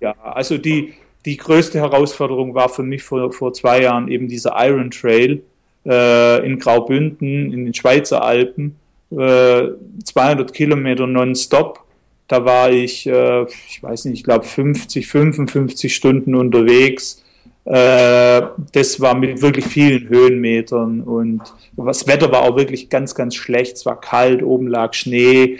[0.00, 0.94] ja, also die,
[1.26, 5.42] die größte Herausforderung war für mich vor, vor zwei Jahren eben dieser Iron Trail
[5.84, 8.76] äh, in Graubünden in den Schweizer Alpen.
[9.10, 9.68] Äh,
[10.04, 11.80] 200 Kilometer nonstop.
[12.28, 17.24] Da war ich, äh, ich weiß nicht, ich glaube 50, 55 Stunden unterwegs.
[17.64, 21.42] Äh, das war mit wirklich vielen Höhenmetern und
[21.76, 23.76] das Wetter war auch wirklich ganz, ganz schlecht.
[23.76, 25.58] Es war kalt, oben lag Schnee.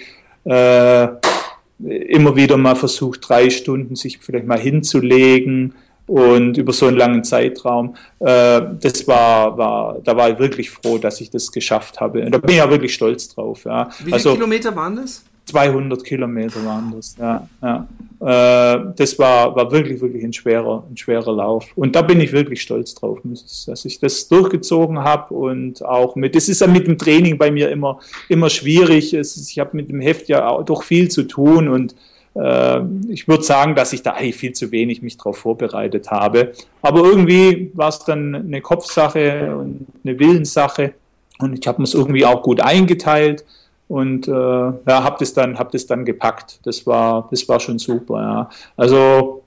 [1.78, 5.74] Immer wieder mal versucht, drei Stunden sich vielleicht mal hinzulegen
[6.06, 7.96] und über so einen langen Zeitraum.
[8.20, 12.24] Äh, das war, war, da war ich wirklich froh, dass ich das geschafft habe.
[12.24, 13.64] Und da bin ich ja wirklich stolz drauf.
[13.64, 13.88] Ja.
[13.98, 15.24] Wie viele also, Kilometer waren das?
[15.46, 17.16] 200 Kilometer waren das.
[17.18, 17.87] Ja, ja.
[18.20, 21.68] Äh, das war, war wirklich, wirklich ein schwerer, ein schwerer Lauf.
[21.76, 26.35] Und da bin ich wirklich stolz drauf, dass ich das durchgezogen habe und auch mit,
[26.35, 29.14] das ist ja mit dem Training bei mir immer, immer schwierig.
[29.14, 31.94] Ist, ich habe mit dem Heft ja auch doch viel zu tun und
[32.35, 36.52] äh, ich würde sagen, dass ich da eigentlich viel zu wenig mich darauf vorbereitet habe.
[36.82, 40.94] Aber irgendwie war es dann eine Kopfsache und eine Willenssache
[41.38, 43.44] und ich habe es irgendwie auch gut eingeteilt
[43.88, 46.61] und äh, ja, habe das dann hab das dann gepackt.
[46.64, 48.20] Das war das war schon super.
[48.20, 48.51] Ja.
[48.77, 49.44] Also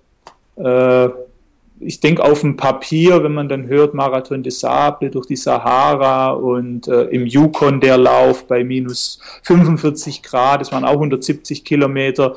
[0.55, 1.09] äh,
[1.81, 6.31] ich denke auf dem Papier, wenn man dann hört Marathon des Sable durch die Sahara
[6.31, 12.35] und äh, im Yukon der Lauf bei minus 45 Grad, das waren auch 170 Kilometer,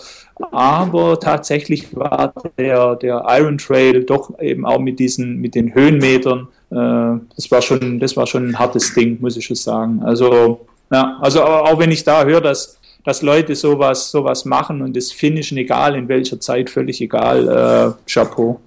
[0.52, 6.48] aber tatsächlich war der, der Iron Trail doch eben auch mit diesen, mit den Höhenmetern,
[6.70, 10.02] äh, das war schon, das war schon ein hartes Ding, muss ich schon sagen.
[10.04, 14.94] Also ja, also auch wenn ich da höre, dass, dass Leute sowas, sowas machen und
[14.96, 18.60] das Finishen, egal in welcher Zeit, völlig egal, äh, Chapeau.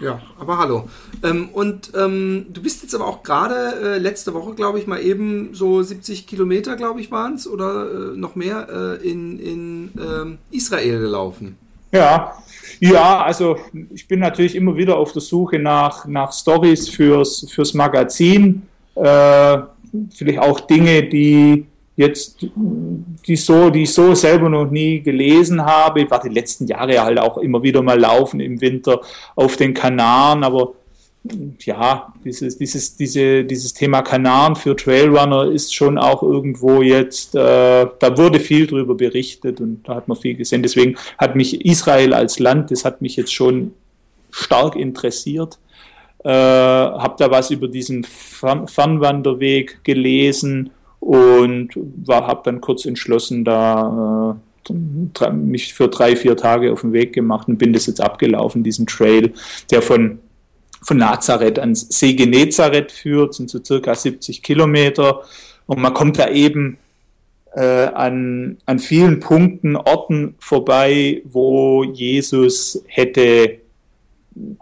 [0.00, 0.88] Ja, aber hallo.
[1.22, 5.00] Ähm, und ähm, du bist jetzt aber auch gerade äh, letzte Woche, glaube ich, mal
[5.00, 9.92] eben so 70 Kilometer, glaube ich, waren es oder äh, noch mehr äh, in, in
[9.96, 11.56] ähm, Israel gelaufen.
[11.92, 12.32] Ja,
[12.80, 13.56] ja, also
[13.94, 18.62] ich bin natürlich immer wieder auf der Suche nach, nach Stories fürs, fürs Magazin.
[18.96, 19.58] Äh,
[20.10, 22.46] vielleicht auch Dinge, die jetzt,
[23.26, 26.02] die so, die ich so selber noch nie gelesen habe.
[26.02, 29.00] Ich war die letzten Jahre halt auch immer wieder mal laufen im Winter
[29.36, 30.72] auf den Kanaren, aber
[31.60, 37.86] ja, dieses, dieses, diese, dieses Thema Kanaren für Trailrunner ist schon auch irgendwo jetzt, äh,
[37.98, 40.62] da wurde viel drüber berichtet und da hat man viel gesehen.
[40.62, 43.72] Deswegen hat mich Israel als Land, das hat mich jetzt schon
[44.30, 45.58] stark interessiert
[46.24, 50.70] äh, habe da was über diesen Fern Fernwanderweg gelesen
[51.00, 51.70] und
[52.08, 54.36] habe dann kurz entschlossen, da
[55.32, 58.86] mich für drei, vier Tage auf den Weg gemacht und bin das jetzt abgelaufen, diesen
[58.86, 59.34] Trail,
[59.70, 60.18] der von,
[60.80, 65.22] von Nazareth ans See Genezareth führt, sind so circa 70 Kilometer.
[65.66, 66.78] Und man kommt da eben
[67.54, 73.58] äh, an, an vielen Punkten, Orten vorbei, wo Jesus hätte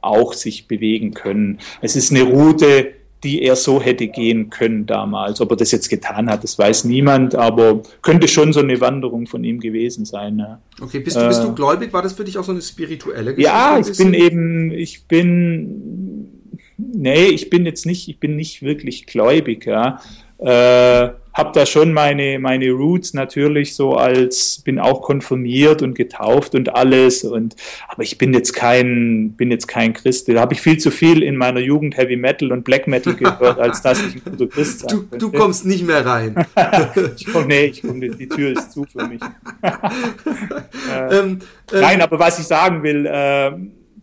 [0.00, 1.58] auch sich bewegen können.
[1.80, 2.92] Es ist eine Route,
[3.24, 5.40] die er so hätte gehen können damals.
[5.40, 9.26] Ob er das jetzt getan hat, das weiß niemand, aber könnte schon so eine Wanderung
[9.26, 10.38] von ihm gewesen sein.
[10.38, 10.60] Ja.
[10.80, 11.92] Okay, bist du, bist du äh, gläubig?
[11.92, 13.42] War das für dich auch so eine spirituelle Geschichte?
[13.42, 16.28] Ja, ich bin eben, ich bin,
[16.76, 20.00] nee, ich bin jetzt nicht, ich bin nicht wirklich gläubig, ja.
[20.38, 26.54] Äh, habe da schon meine, meine Roots natürlich so als, bin auch konfirmiert und getauft
[26.54, 27.56] und alles und,
[27.88, 30.28] aber ich bin jetzt kein, bin jetzt kein Christ.
[30.28, 33.58] Da habe ich viel zu viel in meiner Jugend Heavy Metal und Black Metal gehört,
[33.58, 36.34] als dass ich ein guter Christ sein du, du kommst nicht mehr rein.
[37.16, 39.20] ich komm, nee, ich komm, die Tür ist zu für mich.
[39.62, 41.38] äh, ähm,
[41.72, 43.52] äh, nein, aber was ich sagen will, äh,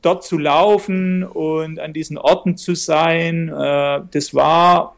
[0.01, 4.95] dort zu laufen und an diesen Orten zu sein, äh, das war,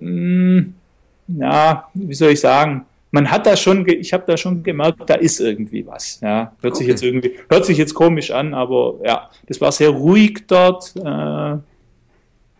[0.00, 0.74] mh, hm,
[1.28, 5.14] ja, wie soll ich sagen, man hat da schon, ich habe da schon gemerkt, da
[5.14, 6.20] ist irgendwie was.
[6.20, 6.78] Ja, hört okay.
[6.78, 10.94] sich jetzt irgendwie, hört sich jetzt komisch an, aber ja, das war sehr ruhig dort.
[10.96, 11.56] Äh,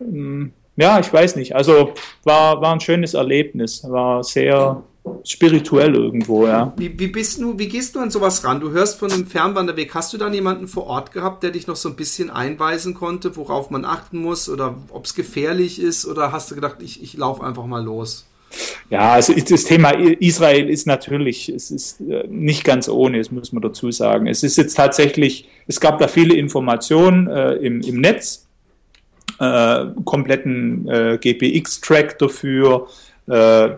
[0.01, 1.55] ähm, ja, ich weiß nicht.
[1.55, 1.93] Also
[2.23, 4.81] war, war ein schönes Erlebnis, war sehr
[5.23, 6.73] spirituell irgendwo, ja.
[6.77, 8.59] Wie, wie bist du, wie gehst du an sowas ran?
[8.59, 9.93] Du hörst von einem Fernwanderweg.
[9.93, 13.35] Hast du dann jemanden vor Ort gehabt, der dich noch so ein bisschen einweisen konnte,
[13.35, 17.15] worauf man achten muss oder ob es gefährlich ist oder hast du gedacht, ich, ich
[17.17, 18.28] laufe einfach mal los?
[18.89, 23.53] Ja, also das Thema Israel ist natürlich, es ist äh, nicht ganz ohne, das muss
[23.53, 24.27] man dazu sagen.
[24.27, 28.47] Es ist jetzt tatsächlich, es gab da viele Informationen äh, im, im Netz,
[29.39, 32.87] äh, kompletten äh, GPX-Track dafür,
[33.27, 33.33] äh,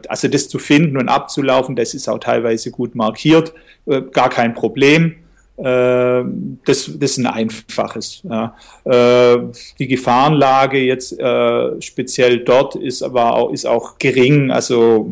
[0.07, 3.53] also das zu finden und abzulaufen, das ist auch teilweise gut markiert,
[3.86, 5.15] äh, gar kein Problem.
[5.62, 6.24] Äh,
[6.66, 8.24] das, das ist ein einfaches.
[8.24, 8.55] Ja.
[8.84, 9.39] Äh,
[9.78, 14.49] die Gefahrenlage jetzt äh, speziell dort ist aber auch, ist auch gering.
[14.49, 15.12] Also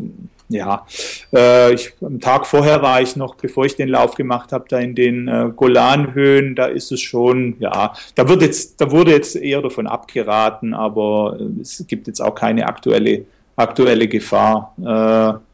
[0.52, 0.84] ja,
[1.30, 4.96] ich, am Tag vorher war ich noch, bevor ich den Lauf gemacht habe, da in
[4.96, 9.62] den äh, Golanhöhen, da ist es schon, ja, da wird jetzt, da wurde jetzt eher
[9.62, 14.74] davon abgeraten, aber es gibt jetzt auch keine aktuelle, aktuelle Gefahr.
[14.80, 15.49] Äh,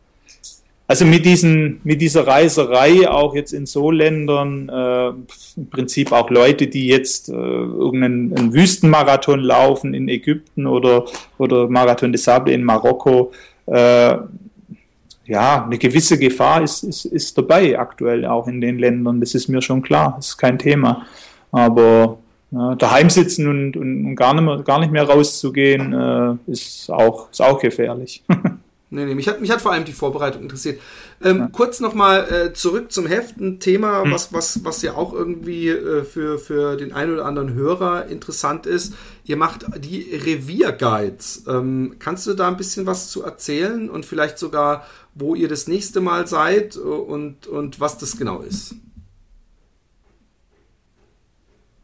[0.89, 5.09] also mit, diesen, mit dieser Reiserei auch jetzt in so Ländern, äh,
[5.57, 11.07] im Prinzip auch Leute, die jetzt äh, irgendeinen Wüstenmarathon laufen in Ägypten oder,
[11.39, 13.33] oder Marathon des Sable in Marokko,
[13.67, 14.17] äh,
[15.29, 19.19] ja, eine gewisse Gefahr ist, ist, ist dabei aktuell auch in den Ländern.
[19.19, 21.05] Das ist mir schon klar, das ist kein Thema.
[21.51, 22.19] Aber
[22.53, 26.89] ja, daheim sitzen und, und, und gar, nicht mehr, gar nicht mehr rauszugehen, äh, ist,
[26.91, 28.23] auch, ist auch gefährlich.
[28.89, 30.81] Nee, nee, mich hat, mich hat vor allem die Vorbereitung interessiert.
[31.23, 31.49] Ähm, ja.
[31.49, 34.13] Kurz nochmal äh, zurück zum Heft, ein Thema, hm.
[34.13, 38.65] was, was, was ja auch irgendwie äh, für, für den einen oder anderen Hörer interessant
[38.65, 38.95] ist.
[39.25, 41.45] Ihr macht die Revierguides.
[41.49, 45.67] Ähm, kannst du da ein bisschen was zu erzählen und vielleicht sogar, wo ihr das
[45.67, 48.77] nächste Mal seid und, und was das genau ist?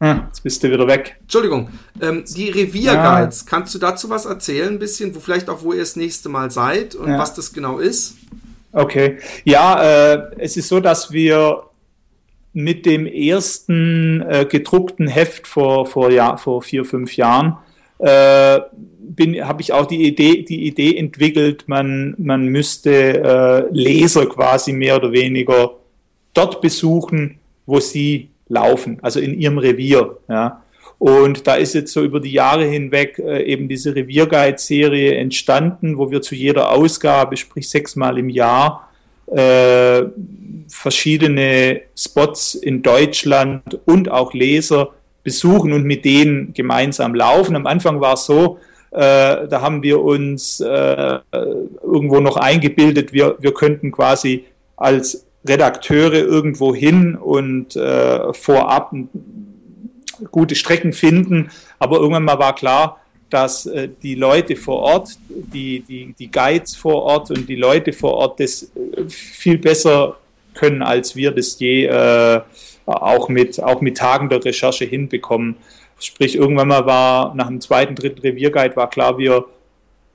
[0.03, 1.17] Jetzt bist du wieder weg.
[1.21, 1.69] Entschuldigung.
[2.01, 3.47] Ähm, die Revierguides, ja.
[3.49, 6.51] kannst du dazu was erzählen, ein bisschen, wo vielleicht auch, wo ihr das nächste Mal
[6.51, 7.17] seid und ja.
[7.17, 8.15] was das genau ist?
[8.71, 9.19] Okay.
[9.43, 9.83] Ja,
[10.13, 11.63] äh, es ist so, dass wir
[12.53, 17.57] mit dem ersten äh, gedruckten Heft vor, vor, ja, vor vier, fünf Jahren
[17.99, 18.59] äh,
[19.41, 24.97] habe ich auch die Idee, die Idee entwickelt, man, man müsste äh, Leser quasi mehr
[24.97, 25.75] oder weniger
[26.33, 30.17] dort besuchen, wo sie laufen, also in ihrem Revier.
[30.29, 30.63] Ja.
[30.99, 36.11] Und da ist jetzt so über die Jahre hinweg äh, eben diese Revierguide-Serie entstanden, wo
[36.11, 38.89] wir zu jeder Ausgabe, sprich sechsmal im Jahr,
[39.27, 40.03] äh,
[40.69, 44.91] verschiedene Spots in Deutschland und auch Leser
[45.23, 47.55] besuchen und mit denen gemeinsam laufen.
[47.55, 48.59] Am Anfang war es so,
[48.91, 51.19] äh, da haben wir uns äh,
[51.81, 58.93] irgendwo noch eingebildet, wir, wir könnten quasi als Redakteure irgendwo hin und äh, vorab
[60.31, 61.51] gute Strecken finden.
[61.79, 66.75] Aber irgendwann mal war klar, dass äh, die Leute vor Ort, die, die, die Guides
[66.75, 70.17] vor Ort und die Leute vor Ort das äh, viel besser
[70.53, 72.41] können, als wir das je äh,
[72.85, 75.55] auch, mit, auch mit Tagen der Recherche hinbekommen.
[75.99, 79.45] Sprich, irgendwann mal war nach dem zweiten, dritten Revierguide war klar, wir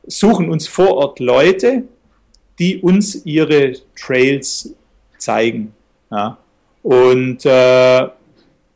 [0.07, 1.85] suchen uns vor Ort Leute,
[2.59, 4.75] die uns ihre Trails
[5.19, 5.75] zeigen.
[6.11, 6.39] Ja.
[6.83, 8.09] Und äh,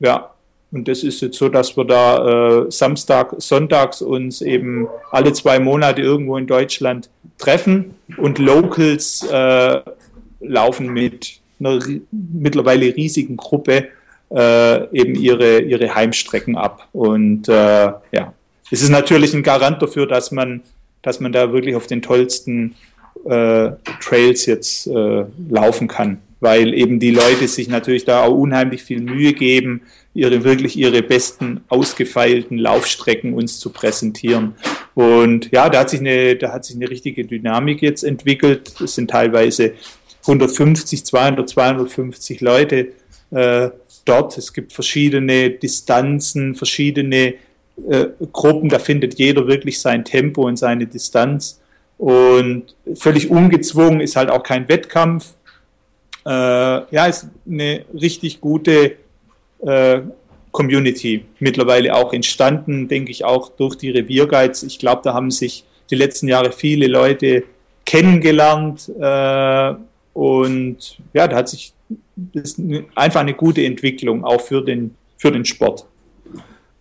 [0.01, 0.31] ja,
[0.73, 5.59] und das ist jetzt so, dass wir da äh, Samstag, Sonntags uns eben alle zwei
[5.59, 9.81] Monate irgendwo in Deutschland treffen und Locals äh,
[10.41, 11.79] laufen mit, einer
[12.11, 13.89] mittlerweile riesigen Gruppe
[14.35, 16.89] äh, eben ihre, ihre Heimstrecken ab.
[16.93, 18.33] Und äh, ja,
[18.71, 20.63] es ist natürlich ein Garant dafür, dass man,
[21.03, 22.75] dass man da wirklich auf den tollsten
[23.27, 28.83] äh, Trails jetzt äh, laufen kann, weil eben die Leute sich natürlich da auch unheimlich
[28.83, 29.83] viel Mühe geben,
[30.13, 34.57] ihre wirklich ihre besten ausgefeilten Laufstrecken uns zu präsentieren.
[34.97, 38.75] Und ja, da hat sich eine, da hat sich eine richtige Dynamik jetzt entwickelt.
[38.81, 39.75] Es sind teilweise
[40.23, 42.89] 150, 200, 250 Leute
[43.31, 43.71] äh,
[44.05, 44.37] dort.
[44.37, 47.35] Es gibt verschiedene Distanzen, verschiedene
[47.89, 48.69] äh, Gruppen.
[48.69, 51.61] Da findet jeder wirklich sein Tempo und seine Distanz.
[51.99, 55.35] Und völlig ungezwungen ist halt auch kein Wettkampf.
[56.25, 58.97] Äh, ja, ist eine richtig gute
[59.61, 60.01] äh,
[60.53, 64.63] Community mittlerweile auch entstanden, denke ich auch durch die Revierguides.
[64.63, 67.45] Ich glaube, da haben sich die letzten Jahre viele Leute
[67.85, 69.75] kennengelernt äh,
[70.13, 71.73] und ja, da hat sich
[72.17, 72.61] das
[72.95, 75.87] einfach eine gute Entwicklung auch für den, für den Sport.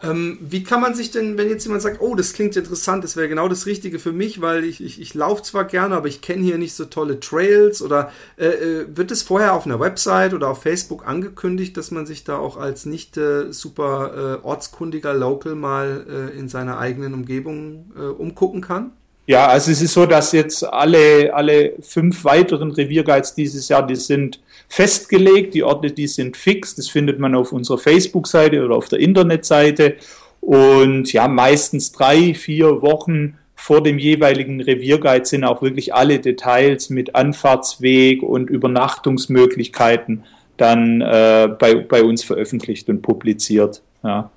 [0.04, 3.16] Ähm, wie kann man sich denn, wenn jetzt jemand sagt, oh, das klingt interessant, das
[3.16, 6.22] wäre genau das Richtige für mich, weil ich, ich, ich laufe zwar gerne, aber ich
[6.22, 10.34] kenne hier nicht so tolle Trails oder äh, äh, wird es vorher auf einer Website
[10.34, 15.14] oder auf Facebook angekündigt, dass man sich da auch als nicht äh, super äh, ortskundiger
[15.14, 18.92] Local mal äh, in seiner eigenen Umgebung äh, umgucken kann?
[19.28, 23.96] Ja, also es ist so, dass jetzt alle, alle fünf weiteren Revierguides dieses Jahr, die
[23.96, 24.42] sind
[24.72, 29.00] festgelegt, die Orte, die sind fix, das findet man auf unserer Facebook-Seite oder auf der
[29.00, 29.98] Internetseite
[30.40, 36.90] und ja, meistens drei, vier Wochen vor dem jeweiligen Revierguide sind auch wirklich alle Details
[36.90, 40.24] mit Anfahrtsweg und Übernachtungsmöglichkeiten
[40.56, 43.82] dann äh, bei, bei uns veröffentlicht und publiziert.
[44.04, 44.32] Ja.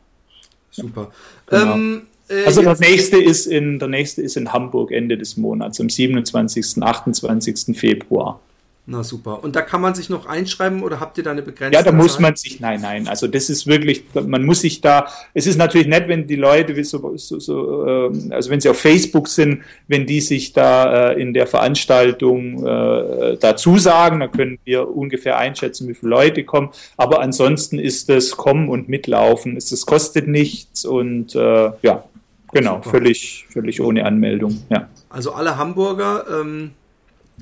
[0.72, 1.12] Super.
[1.46, 1.74] Genau.
[1.74, 5.80] Ähm, äh, also der nächste, ist in, der nächste ist in Hamburg Ende des Monats,
[5.80, 7.78] am 27., 28.
[7.78, 8.40] Februar.
[8.86, 9.42] Na super.
[9.42, 11.72] Und da kann man sich noch einschreiben oder habt ihr da eine Begrenzung?
[11.72, 13.08] Ja, da muss man sich, nein, nein.
[13.08, 16.84] Also das ist wirklich, man muss sich da, es ist natürlich nett, wenn die Leute,
[16.84, 21.20] so, so, so, ähm, also wenn sie auf Facebook sind, wenn die sich da äh,
[21.20, 26.68] in der Veranstaltung äh, dazu sagen, dann können wir ungefähr einschätzen, wie viele Leute kommen.
[26.98, 32.04] Aber ansonsten ist das Kommen und Mitlaufen, es kostet nichts und äh, ja,
[32.52, 34.62] genau, völlig, völlig ohne Anmeldung.
[34.68, 34.88] Ja.
[35.08, 36.72] Also alle Hamburger, ähm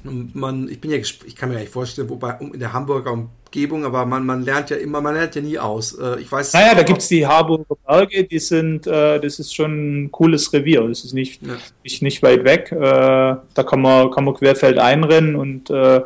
[0.05, 4.07] man, ich bin ja, ich kann mir nicht vorstellen, wobei in der Hamburger Umgebung, aber
[4.07, 5.93] man, man lernt ja immer, man lernt ja nie aus.
[5.93, 6.55] Äh, ich weiß.
[6.55, 10.53] Naja, da gibt es die Harburger Berge, die sind, äh, das ist schon ein cooles
[10.53, 10.89] Revier.
[10.89, 11.57] Das ist nicht, ja.
[11.83, 12.73] nicht, nicht weit weg.
[12.73, 16.03] Äh, da kann man, kann man querfeld einrennen und äh,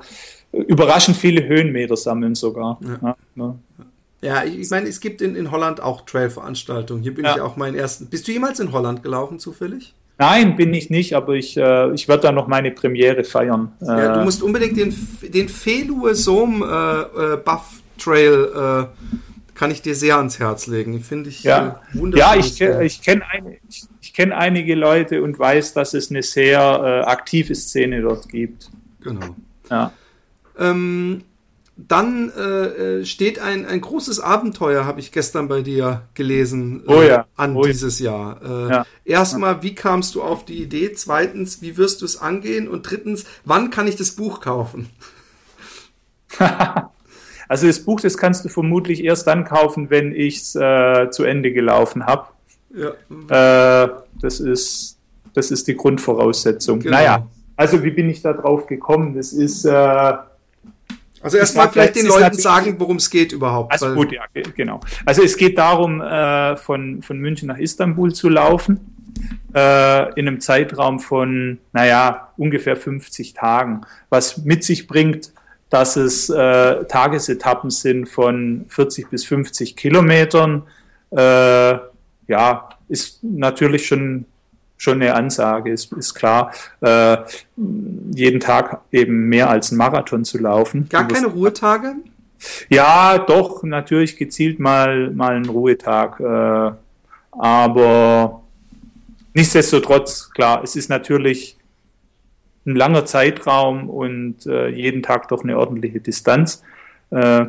[0.52, 2.80] überraschend viele Höhenmeter sammeln sogar.
[2.82, 2.98] Ja.
[3.02, 3.58] Ja, ne?
[4.22, 7.02] ja ich, meine, es gibt in, in Holland auch Trail-Veranstaltungen.
[7.02, 8.06] Hier bin ich auch meinen ersten.
[8.06, 9.94] Bist du jemals in Holland gelaufen, zufällig?
[10.18, 13.72] Nein, bin ich nicht, aber ich, äh, ich werde da noch meine Premiere feiern.
[13.80, 19.70] Ja, du äh, musst unbedingt den, den Felue Sohm äh, äh, Buff Trail äh, kann
[19.70, 21.00] ich dir sehr ans Herz legen.
[21.00, 21.80] Finde ich ja.
[21.92, 22.36] wunderbar.
[22.36, 26.22] Ja, ich, ich kenne ein, ich, ich kenn einige Leute und weiß, dass es eine
[26.22, 28.70] sehr äh, aktive Szene dort gibt.
[29.00, 29.34] Genau.
[29.70, 29.92] Ja.
[30.58, 31.22] Ähm,
[31.76, 36.90] dann äh, äh, steht ein, ein großes Abenteuer, habe ich gestern bei dir gelesen, äh,
[36.90, 37.26] oh ja.
[37.36, 38.40] an oh dieses Jahr.
[38.42, 38.86] Äh, ja.
[39.04, 40.92] Erstmal, wie kamst du auf die Idee?
[40.92, 42.66] Zweitens, wie wirst du es angehen?
[42.66, 44.88] Und drittens, wann kann ich das Buch kaufen?
[47.48, 51.24] also das Buch, das kannst du vermutlich erst dann kaufen, wenn ich es äh, zu
[51.24, 52.28] Ende gelaufen habe.
[52.74, 53.84] Ja.
[53.84, 53.90] Äh,
[54.22, 54.96] das, ist,
[55.34, 56.80] das ist die Grundvoraussetzung.
[56.80, 56.96] Genau.
[56.96, 59.14] Naja, also wie bin ich da drauf gekommen?
[59.14, 59.66] Das ist
[61.26, 63.72] also erstmal vielleicht den Leuten sagen, worum es geht überhaupt.
[63.72, 64.22] Also gut, ja,
[64.54, 64.78] genau.
[65.04, 68.78] Also es geht darum, äh, von, von München nach Istanbul zu laufen,
[69.52, 75.32] äh, in einem Zeitraum von, naja, ungefähr 50 Tagen, was mit sich bringt,
[75.68, 80.62] dass es äh, Tagesetappen sind von 40 bis 50 Kilometern.
[81.10, 81.78] Äh,
[82.28, 84.26] ja, ist natürlich schon
[84.76, 86.52] schon eine Ansage, ist, ist klar.
[86.80, 87.18] Äh,
[88.14, 90.88] jeden Tag eben mehr als ein Marathon zu laufen.
[90.88, 91.94] Gar keine Ruhetage?
[92.68, 96.20] Ja, doch, natürlich gezielt mal, mal einen Ruhetag.
[96.20, 96.72] Äh,
[97.32, 98.42] aber
[99.34, 101.56] nichtsdestotrotz, klar, es ist natürlich
[102.66, 106.62] ein langer Zeitraum und äh, jeden Tag doch eine ordentliche Distanz.
[107.10, 107.46] Äh,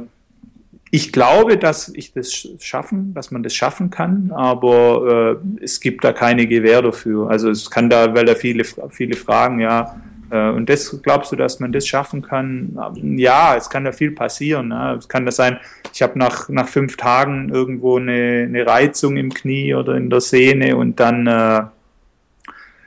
[0.89, 6.03] ich glaube, dass ich das schaffen, dass man das schaffen kann, aber äh, es gibt
[6.03, 7.29] da keine Gewähr dafür.
[7.29, 9.97] Also es kann da, weil da viele, viele fragen, ja,
[10.29, 12.77] äh, und das glaubst du, dass man das schaffen kann?
[13.17, 14.69] Ja, es kann da viel passieren.
[14.69, 14.95] Ne?
[14.97, 15.59] Es kann das sein,
[15.93, 20.21] ich habe nach, nach fünf Tagen irgendwo eine, eine Reizung im Knie oder in der
[20.21, 21.63] Sehne und dann, äh,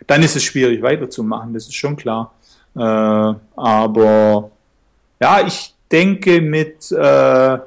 [0.07, 2.35] dann ist es schwierig weiterzumachen, das ist schon klar.
[2.77, 4.51] Äh, aber
[5.21, 7.59] ja, ich denke, mit, äh,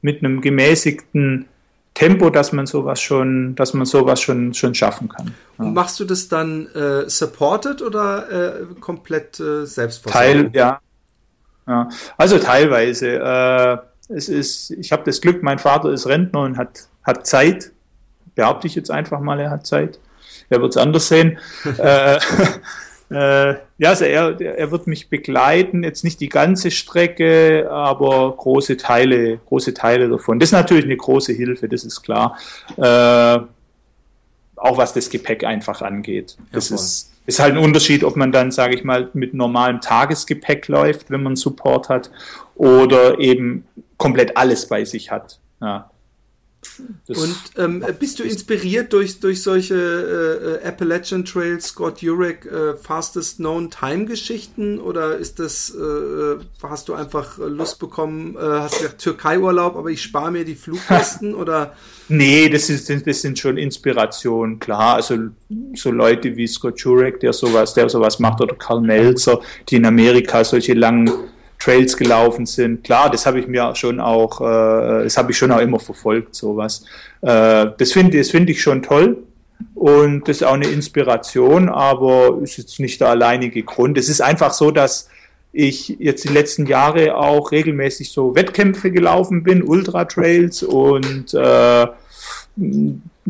[0.00, 1.46] mit einem gemäßigten
[1.94, 5.34] Tempo, dass man sowas schon, dass man sowas schon, schon schaffen kann.
[5.58, 5.64] Ja.
[5.64, 9.64] Und machst du das dann äh, supported oder äh, komplett äh,
[10.06, 10.80] Teil, ja.
[11.66, 11.88] ja.
[12.16, 13.16] Also teilweise.
[13.16, 13.78] Äh,
[14.14, 17.72] es ist, ich habe das Glück, mein Vater ist Rentner und hat, hat Zeit.
[18.34, 19.98] Behaupte ich jetzt einfach mal, er hat Zeit.
[20.48, 21.38] Er wird es anders sehen.
[21.78, 22.18] äh,
[23.10, 28.76] äh, ja, also er, er wird mich begleiten, jetzt nicht die ganze Strecke, aber große
[28.76, 30.40] Teile, große Teile davon.
[30.40, 32.36] Das ist natürlich eine große Hilfe, das ist klar.
[32.76, 33.38] Äh,
[34.56, 36.36] auch was das Gepäck einfach angeht.
[36.50, 39.80] Das ja, ist, ist halt ein Unterschied, ob man dann, sage ich mal, mit normalem
[39.80, 42.10] Tagesgepäck läuft, wenn man Support hat,
[42.56, 43.64] oder eben
[43.96, 45.38] komplett alles bei sich hat.
[45.60, 45.88] Ja.
[47.08, 52.76] Und ähm, bist du inspiriert durch, durch solche äh, äh, Appalachian Trails, Scott Jurek, äh,
[52.76, 58.74] Fastest Known Time Geschichten oder ist das, äh, hast du einfach Lust bekommen, äh, hast
[58.74, 61.74] du gesagt Türkei-Urlaub, aber ich spare mir die Flugkosten oder?
[62.08, 64.96] Nee, das, ist, das sind schon Inspirationen, klar.
[64.96, 65.16] Also
[65.74, 69.86] so Leute wie Scott Jurek, der sowas, der sowas macht, oder Karl Melzer, die in
[69.86, 71.10] Amerika solche langen
[71.58, 72.84] Trails gelaufen sind.
[72.84, 76.34] Klar, das habe ich mir schon auch, äh, das habe ich schon auch immer verfolgt,
[76.34, 76.84] sowas.
[77.20, 79.18] Äh, das finde das finde ich schon toll
[79.74, 83.98] und das ist auch eine Inspiration, aber ist jetzt nicht der alleinige Grund.
[83.98, 85.08] Es ist einfach so, dass
[85.52, 91.86] ich jetzt die letzten Jahre auch regelmäßig so Wettkämpfe gelaufen bin, Ultra Trails und äh,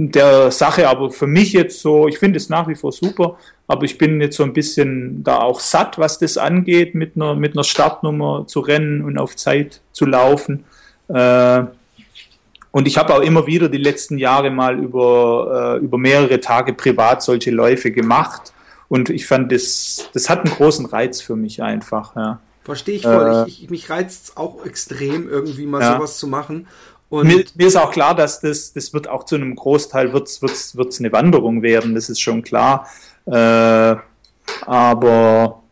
[0.06, 3.36] der Sache aber für mich jetzt so, ich finde es nach wie vor super,
[3.66, 7.34] aber ich bin jetzt so ein bisschen da auch satt, was das angeht, mit einer,
[7.34, 10.64] mit einer Startnummer zu rennen und auf Zeit zu laufen.
[11.08, 11.64] Äh,
[12.70, 16.74] und ich habe auch immer wieder die letzten Jahre mal über, äh, über mehrere Tage
[16.74, 18.52] privat solche Läufe gemacht.
[18.88, 22.14] Und ich fand, das, das hat einen großen Reiz für mich einfach.
[22.14, 22.40] Ja.
[22.62, 23.44] Verstehe ich voll.
[23.46, 25.96] Äh, ich, ich, mich reizt auch extrem, irgendwie mal ja.
[25.96, 26.68] sowas zu machen.
[27.10, 30.42] Und mir, mir, ist auch klar, dass das, das wird auch zu einem Großteil wird's,
[30.42, 32.86] wird's, wird's eine Wanderung werden, das ist schon klar.
[33.26, 33.96] Äh,
[34.66, 35.62] aber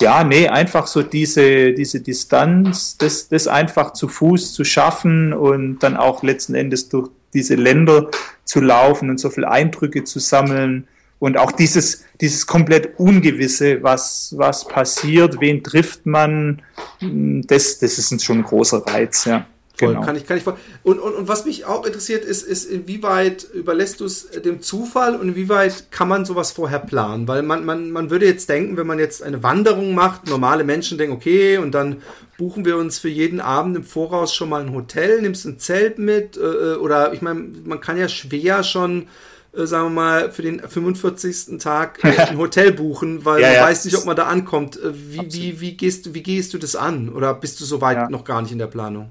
[0.00, 5.78] ja, nee, einfach so diese, diese Distanz, das, das einfach zu Fuß zu schaffen und
[5.80, 8.10] dann auch letzten Endes durch diese Länder
[8.44, 10.88] zu laufen und so viele Eindrücke zu sammeln
[11.18, 16.62] und auch dieses, dieses komplett Ungewisse, was, was passiert, wen trifft man,
[17.00, 19.46] das, das ist schon ein großer Reiz, ja.
[19.80, 20.02] Genau.
[20.02, 20.56] kann ich, kann ich voll.
[20.82, 25.16] Und, und, und was mich auch interessiert ist, ist, inwieweit überlässt du es dem Zufall
[25.16, 27.26] und inwieweit kann man sowas vorher planen?
[27.26, 30.98] Weil man, man, man würde jetzt denken, wenn man jetzt eine Wanderung macht, normale Menschen
[30.98, 32.02] denken, okay, und dann
[32.36, 35.98] buchen wir uns für jeden Abend im Voraus schon mal ein Hotel, nimmst ein Zelt
[35.98, 39.06] mit, äh, äh oder ich meine, man kann ja schwer schon
[39.52, 41.58] äh, sagen wir mal, für den 45.
[41.58, 43.62] Tag ein Hotel buchen, weil ja, man ja.
[43.64, 44.76] weiß nicht, ob man da ankommt.
[44.76, 47.08] Äh, wie, wie, wie, gehst, wie gehst du das an?
[47.08, 48.10] Oder bist du so weit ja.
[48.10, 49.10] noch gar nicht in der Planung?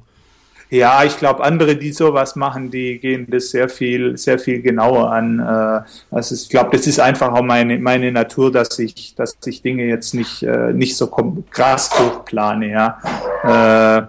[0.71, 5.11] Ja, ich glaube, andere, die sowas machen, die gehen das sehr viel, sehr viel genauer
[5.11, 5.39] an.
[5.39, 9.63] Äh, also ich glaube, das ist einfach auch meine, meine Natur, dass ich, dass ich
[9.63, 12.99] Dinge jetzt nicht, äh, nicht so krass durchplane, ja.
[13.43, 14.07] Äh,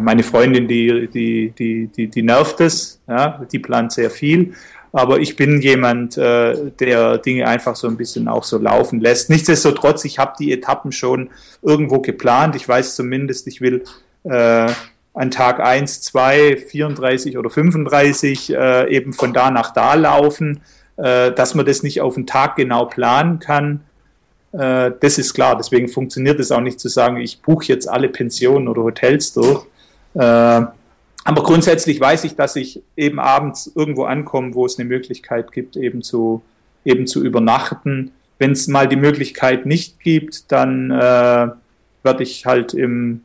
[0.00, 4.54] meine Freundin, die, die, die, die, die nervt es, ja, die plant sehr viel.
[4.92, 9.28] Aber ich bin jemand, der Dinge einfach so ein bisschen auch so laufen lässt.
[9.30, 11.30] Nichtsdestotrotz, ich habe die Etappen schon
[11.62, 12.54] irgendwo geplant.
[12.54, 13.82] Ich weiß zumindest, ich will
[15.14, 20.60] an Tag 1, 2, 34 oder 35 äh, eben von da nach da laufen,
[20.96, 23.80] äh, dass man das nicht auf den Tag genau planen kann.
[24.52, 25.56] Äh, das ist klar.
[25.56, 29.64] Deswegen funktioniert es auch nicht zu sagen, ich buche jetzt alle Pensionen oder Hotels durch.
[30.14, 30.18] Äh,
[31.26, 35.76] aber grundsätzlich weiß ich, dass ich eben abends irgendwo ankomme, wo es eine Möglichkeit gibt,
[35.76, 36.42] eben zu,
[36.84, 38.12] eben zu übernachten.
[38.38, 41.48] Wenn es mal die Möglichkeit nicht gibt, dann äh,
[42.02, 43.22] werde ich halt im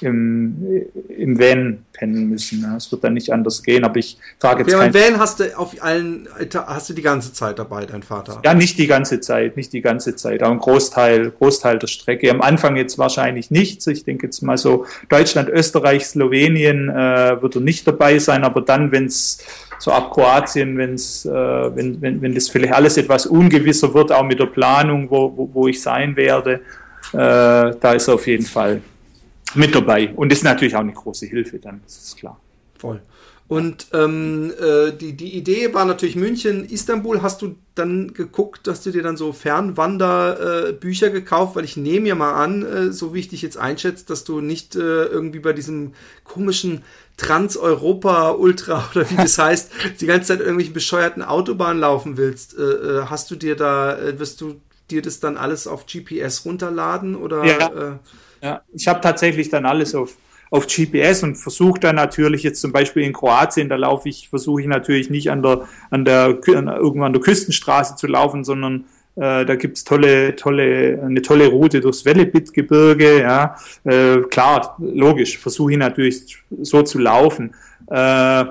[0.00, 2.64] im, im Van pennen müssen.
[2.76, 4.94] Es wird dann nicht anders gehen, aber ich trage jetzt okay, kein...
[4.94, 6.28] Van hast du auf allen,
[6.66, 8.40] hast du die ganze Zeit dabei, dein Vater?
[8.44, 12.30] Ja, nicht die ganze Zeit, nicht die ganze Zeit, aber ein Großteil, Großteil der Strecke.
[12.30, 13.86] Am Anfang jetzt wahrscheinlich nichts.
[13.86, 18.62] Ich denke jetzt mal so Deutschland, Österreich, Slowenien äh, wird er nicht dabei sein, aber
[18.62, 19.38] dann, wenn es
[19.78, 24.24] so ab Kroatien, wenn's, äh, wenn, wenn, wenn das vielleicht alles etwas ungewisser wird, auch
[24.24, 26.60] mit der Planung, wo, wo, wo ich sein werde,
[27.12, 28.80] äh, da ist er auf jeden Fall
[29.54, 30.12] mit dabei.
[30.14, 32.40] Und ist natürlich auch eine große Hilfe dann, das ist klar.
[32.78, 33.00] Voll.
[33.52, 37.20] Und ähm, äh, die, die Idee war natürlich München, Istanbul.
[37.20, 41.54] Hast du dann geguckt, dass du dir dann so Fernwanderbücher äh, gekauft?
[41.54, 44.40] Weil ich nehme ja mal an, äh, so wie ich dich jetzt einschätze, dass du
[44.40, 45.92] nicht äh, irgendwie bei diesem
[46.24, 46.82] komischen
[47.18, 52.56] Trans-Europa-Ultra oder wie das heißt, die ganze Zeit irgendwelchen bescheuerten Autobahnen laufen willst.
[52.56, 57.16] Äh, äh, hast du dir da, wirst du dir das dann alles auf GPS runterladen
[57.16, 57.44] oder?
[57.44, 57.98] Ja,
[58.42, 58.62] ja.
[58.72, 60.16] ich habe tatsächlich dann alles auf,
[60.50, 64.60] auf GPS und versuche dann natürlich jetzt zum Beispiel in Kroatien, da laufe ich, versuche
[64.60, 68.84] ich natürlich nicht an der, an der, an, irgendwann an der Küstenstraße zu laufen, sondern
[69.16, 73.20] äh, da gibt's tolle, tolle, eine tolle Route durchs Wellebit-Gebirge.
[73.20, 73.56] Ja.
[73.84, 77.54] Äh, klar, logisch, versuche ich natürlich so zu laufen.
[77.90, 78.44] Äh,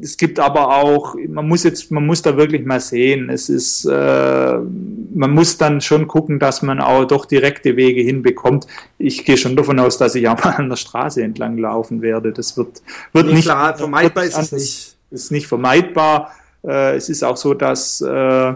[0.00, 3.30] es gibt aber auch, man muss jetzt, man muss da wirklich mal sehen.
[3.30, 8.68] Es ist, äh, man muss dann schon gucken, dass man auch doch direkte Wege hinbekommt.
[8.98, 12.32] Ich gehe schon davon aus, dass ich auch mal an der Straße entlang laufen werde.
[12.32, 12.80] Das wird,
[13.12, 14.94] wird nee, nicht klar, vermeidbar ist es nicht.
[15.10, 16.32] Ist nicht vermeidbar.
[16.64, 18.54] Äh, es ist auch so, dass äh,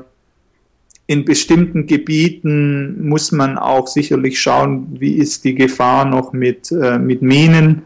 [1.06, 6.98] in bestimmten Gebieten muss man auch sicherlich schauen, wie ist die Gefahr noch mit, äh,
[6.98, 7.82] mit Minen.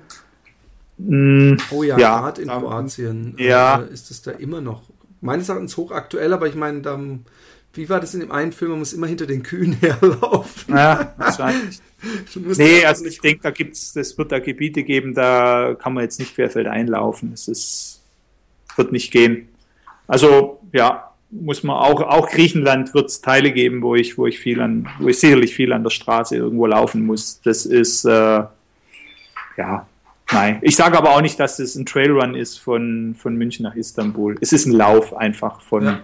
[0.98, 3.82] Oh ja, ja gerade in Kroatien ja.
[3.82, 4.82] Äh, ist es da immer noch
[5.20, 7.26] meines Erachtens hochaktuell, aber ich meine, dann,
[7.74, 10.74] wie war das in dem einen Film, man muss immer hinter den Kühen herlaufen.
[10.74, 11.80] Ja, wahrscheinlich.
[12.56, 16.18] nee, also ich denke, da gibt's, es wird da Gebiete geben, da kann man jetzt
[16.18, 17.32] nicht querfeld einlaufen.
[17.32, 18.02] Es ist,
[18.76, 19.48] wird nicht gehen.
[20.06, 24.38] Also, ja, muss man auch, auch Griechenland wird es Teile geben, wo ich, wo ich
[24.38, 27.40] viel an, wo ich sicherlich viel an der Straße irgendwo laufen muss.
[27.42, 28.44] Das ist, äh,
[29.56, 29.86] ja,
[30.32, 33.76] Nein, ich sage aber auch nicht, dass es ein Trailrun ist von, von München nach
[33.76, 34.36] Istanbul.
[34.40, 35.84] Es ist ein Lauf einfach von.
[35.84, 36.00] Ja,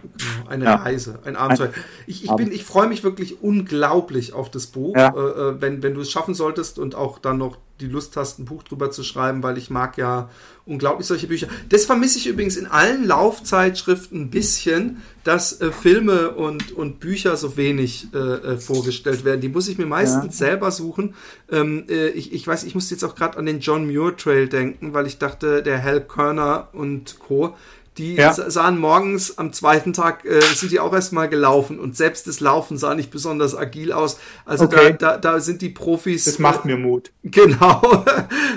[0.49, 0.77] eine ja.
[0.77, 1.71] Reise, ein Abenteuer.
[2.07, 5.09] Ich, ich, bin, ich freue mich wirklich unglaublich auf das Buch, ja.
[5.09, 8.39] äh, äh wenn, wenn du es schaffen solltest und auch dann noch die Lust hast,
[8.39, 10.31] ein Buch drüber zu schreiben, weil ich mag ja
[10.65, 11.49] unglaublich solche Bücher.
[11.69, 17.37] Das vermisse ich übrigens in allen Laufzeitschriften ein bisschen, dass äh, Filme und, und Bücher
[17.37, 19.41] so wenig äh, äh, vorgestellt werden.
[19.41, 20.47] Die muss ich mir meistens ja.
[20.47, 21.15] selber suchen.
[21.51, 24.49] Ähm, äh, ich, ich weiß, ich musste jetzt auch gerade an den John Muir Trail
[24.49, 27.57] denken, weil ich dachte, der Hal Körner und Co
[27.99, 28.33] die ja.
[28.33, 32.79] sahen morgens am zweiten Tag, äh, sind die auch erstmal gelaufen und selbst das Laufen
[32.79, 34.19] sah nicht besonders agil aus.
[34.47, 34.97] Also okay.
[34.99, 36.25] da, da, da sind die Profis.
[36.25, 37.11] Das macht mir Mut.
[37.25, 38.05] Genau.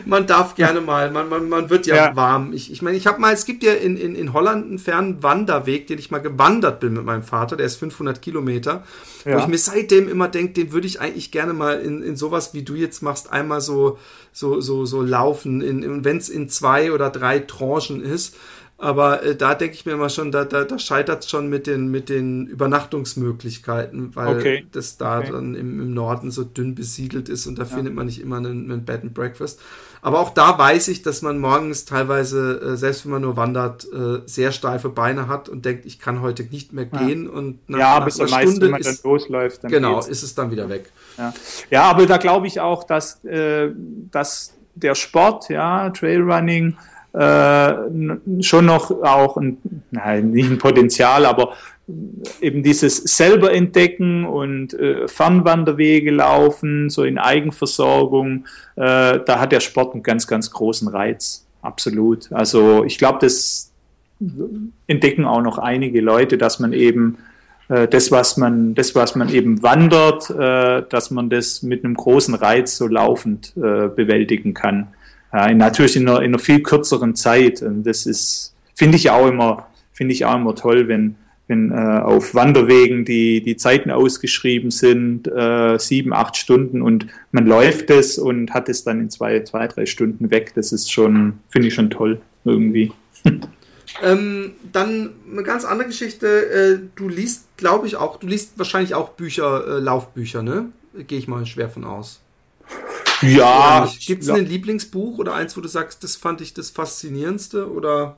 [0.06, 2.16] man darf gerne mal, man, man, man wird ja, ja.
[2.16, 2.52] warm.
[2.54, 5.22] Ich, ich meine, ich habe mal, es gibt ja in, in, in Holland einen fernen
[5.22, 8.84] Wanderweg, den ich mal gewandert bin mit meinem Vater, der ist 500 Kilometer.
[9.24, 9.36] Ja.
[9.36, 12.54] Wo ich mir seitdem immer denke, den würde ich eigentlich gerne mal in, in sowas,
[12.54, 13.98] wie du jetzt machst, einmal so,
[14.32, 18.36] so, so, so laufen, in, in, wenn es in zwei oder drei Tranchen ist.
[18.78, 21.66] Aber äh, da denke ich mir immer schon, da, da, da scheitert es schon mit
[21.66, 24.68] den, mit den Übernachtungsmöglichkeiten, weil okay.
[24.74, 25.32] das da okay.
[25.32, 27.70] dann im, im Norden so dünn besiedelt ist und da ja.
[27.70, 29.62] findet man nicht immer einen, einen Bed and Breakfast.
[30.02, 33.88] Aber auch da weiß ich, dass man morgens teilweise, äh, selbst wenn man nur wandert,
[33.92, 37.26] äh, sehr steife Beine hat und denkt, ich kann heute nicht mehr gehen.
[37.26, 37.32] Ja.
[37.32, 39.64] Und nach, ja, nach bis einer Stunde man ist, dann losläuft.
[39.64, 40.10] Dann genau, geht's.
[40.10, 40.92] ist es dann wieder weg.
[41.18, 41.34] Ja,
[41.72, 43.72] ja aber da glaube ich auch, dass, äh,
[44.12, 46.76] dass der Sport, ja, Trailrunning,
[47.18, 49.57] schon noch auch ein,
[49.91, 51.53] nein, nicht ein Potenzial, aber
[52.41, 58.45] eben dieses selber entdecken und äh, Fernwanderwege laufen, so in Eigenversorgung,
[58.76, 61.45] äh, da hat der Sport einen ganz, ganz großen Reiz.
[61.61, 62.32] Absolut.
[62.32, 63.72] Also ich glaube, das
[64.88, 67.18] entdecken auch noch einige Leute, dass man eben
[67.70, 71.95] äh, das, was man, das, was man eben wandert, äh, dass man das mit einem
[71.95, 74.88] großen Reiz so laufend äh, bewältigen kann.
[75.36, 77.62] Ja, natürlich in einer, in einer viel kürzeren Zeit.
[77.62, 81.16] Und das ist, finde ich auch immer, finde ich auch immer toll, wenn,
[81.50, 87.46] wenn äh, auf Wanderwegen die, die Zeiten ausgeschrieben sind, äh, sieben, acht Stunden und man
[87.46, 90.54] läuft es und hat es dann in zwei, zwei, drei Stunden weg.
[90.56, 92.94] Das ist schon, finde ich schon toll irgendwie.
[94.04, 96.28] Ähm, dann eine ganz andere Geschichte.
[96.28, 100.66] Äh, du liest, glaube ich, auch, du liest wahrscheinlich auch Bücher, äh, Laufbücher, ne?
[101.08, 102.20] Gehe ich mal schwer von aus.
[103.22, 103.89] Ja.
[104.05, 108.18] Gibt es ein Lieblingsbuch oder eins, wo du sagst, das fand ich das Faszinierendste oder?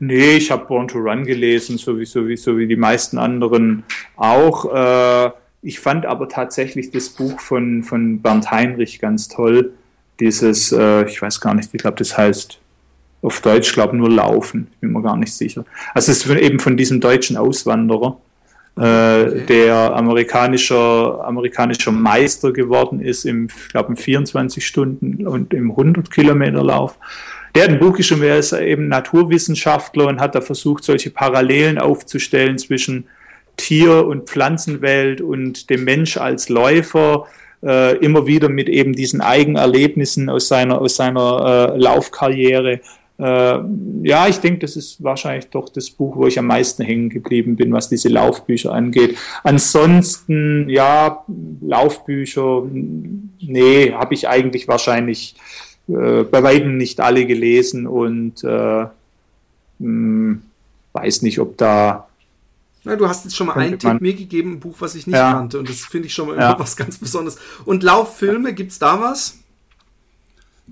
[0.00, 3.18] Nee, ich habe Born to Run gelesen, so wie, so wie, so wie die meisten
[3.18, 3.84] anderen
[4.16, 4.72] auch.
[4.72, 5.30] Äh,
[5.62, 9.72] ich fand aber tatsächlich das Buch von, von Bernd Heinrich ganz toll.
[10.20, 12.58] Dieses, äh, ich weiß gar nicht, ich glaube, das heißt
[13.22, 15.64] auf Deutsch, glaube nur Laufen, bin mir gar nicht sicher.
[15.94, 18.20] Also es ist eben von diesem deutschen Auswanderer
[18.76, 25.70] äh, der amerikanischer, amerikanischer Meister geworden ist im, ich glaube, im 24 Stunden und im
[25.70, 26.98] 100 Kilometer Lauf.
[27.54, 31.78] Der hat ein Buch geschrieben, er ist eben Naturwissenschaftler und hat da versucht, solche Parallelen
[31.78, 33.04] aufzustellen zwischen
[33.58, 37.26] Tier- und Pflanzenwelt und dem Mensch als Läufer,
[37.62, 42.80] äh, immer wieder mit eben diesen Eigenerlebnissen aus seiner, aus seiner äh, Laufkarriere
[43.22, 43.60] äh,
[44.02, 47.54] ja, ich denke, das ist wahrscheinlich doch das Buch, wo ich am meisten hängen geblieben
[47.54, 49.16] bin, was diese Laufbücher angeht.
[49.44, 51.24] Ansonsten, ja,
[51.60, 55.36] Laufbücher, nee, habe ich eigentlich wahrscheinlich
[55.86, 58.90] äh, bei weitem nicht alle gelesen und äh, mh,
[59.78, 60.42] hm,
[60.92, 62.08] weiß nicht, ob da
[62.82, 65.14] Na, du hast jetzt schon mal einen Tipp mir gegeben, ein Buch, was ich nicht
[65.14, 65.32] ja.
[65.32, 65.60] kannte.
[65.60, 66.58] Und das finde ich schon mal ja.
[66.58, 67.38] was ganz Besonderes.
[67.64, 69.38] Und Lauffilme, gibt es da was?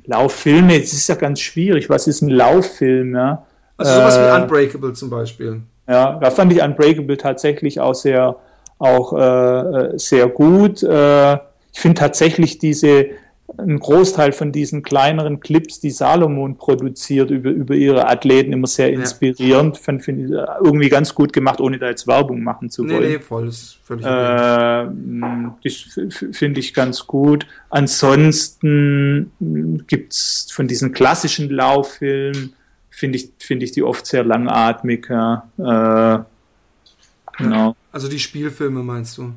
[0.06, 1.88] Lauffilme, das ist ja ganz schwierig.
[1.90, 3.14] Was ist ein Lauffilm?
[3.14, 3.46] Ja?
[3.76, 5.62] Also sowas äh, wie Unbreakable zum Beispiel.
[5.88, 8.36] Ja, da fand ich Unbreakable tatsächlich auch sehr,
[8.78, 10.82] auch äh, sehr gut.
[10.82, 11.34] Äh,
[11.72, 13.06] ich finde tatsächlich diese
[13.56, 18.92] ein Großteil von diesen kleineren Clips, die Salomon produziert über, über ihre Athleten, immer sehr
[18.92, 19.76] inspirierend.
[19.76, 19.82] Ja.
[19.82, 23.02] Finde find ich äh, irgendwie ganz gut gemacht, ohne da jetzt Werbung machen zu wollen.
[23.02, 24.88] Nee, nee, voll, das ist völlig äh,
[25.64, 27.46] Das finde ich ganz gut.
[27.70, 29.30] Ansonsten
[29.86, 32.54] gibt es von diesen klassischen Lauffilmen,
[32.90, 35.08] finde ich, find ich die oft sehr langatmig.
[35.08, 35.48] Ja.
[35.58, 37.76] Äh, genau.
[37.92, 39.32] Also die Spielfilme meinst du?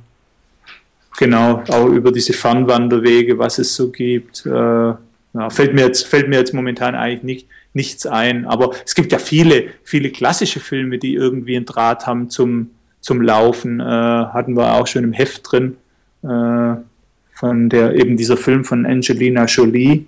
[1.18, 4.46] Genau, auch über diese Fernwanderwege, was es so gibt.
[4.46, 8.46] Äh, ja, fällt, mir jetzt, fällt mir jetzt momentan eigentlich nicht, nichts ein.
[8.46, 13.22] Aber es gibt ja viele, viele klassische Filme, die irgendwie einen Draht haben zum, zum
[13.22, 13.80] Laufen.
[13.80, 15.78] Äh, hatten wir auch schon im Heft drin.
[16.24, 16.76] Äh,
[17.36, 20.06] von der, eben dieser Film von Angelina Jolie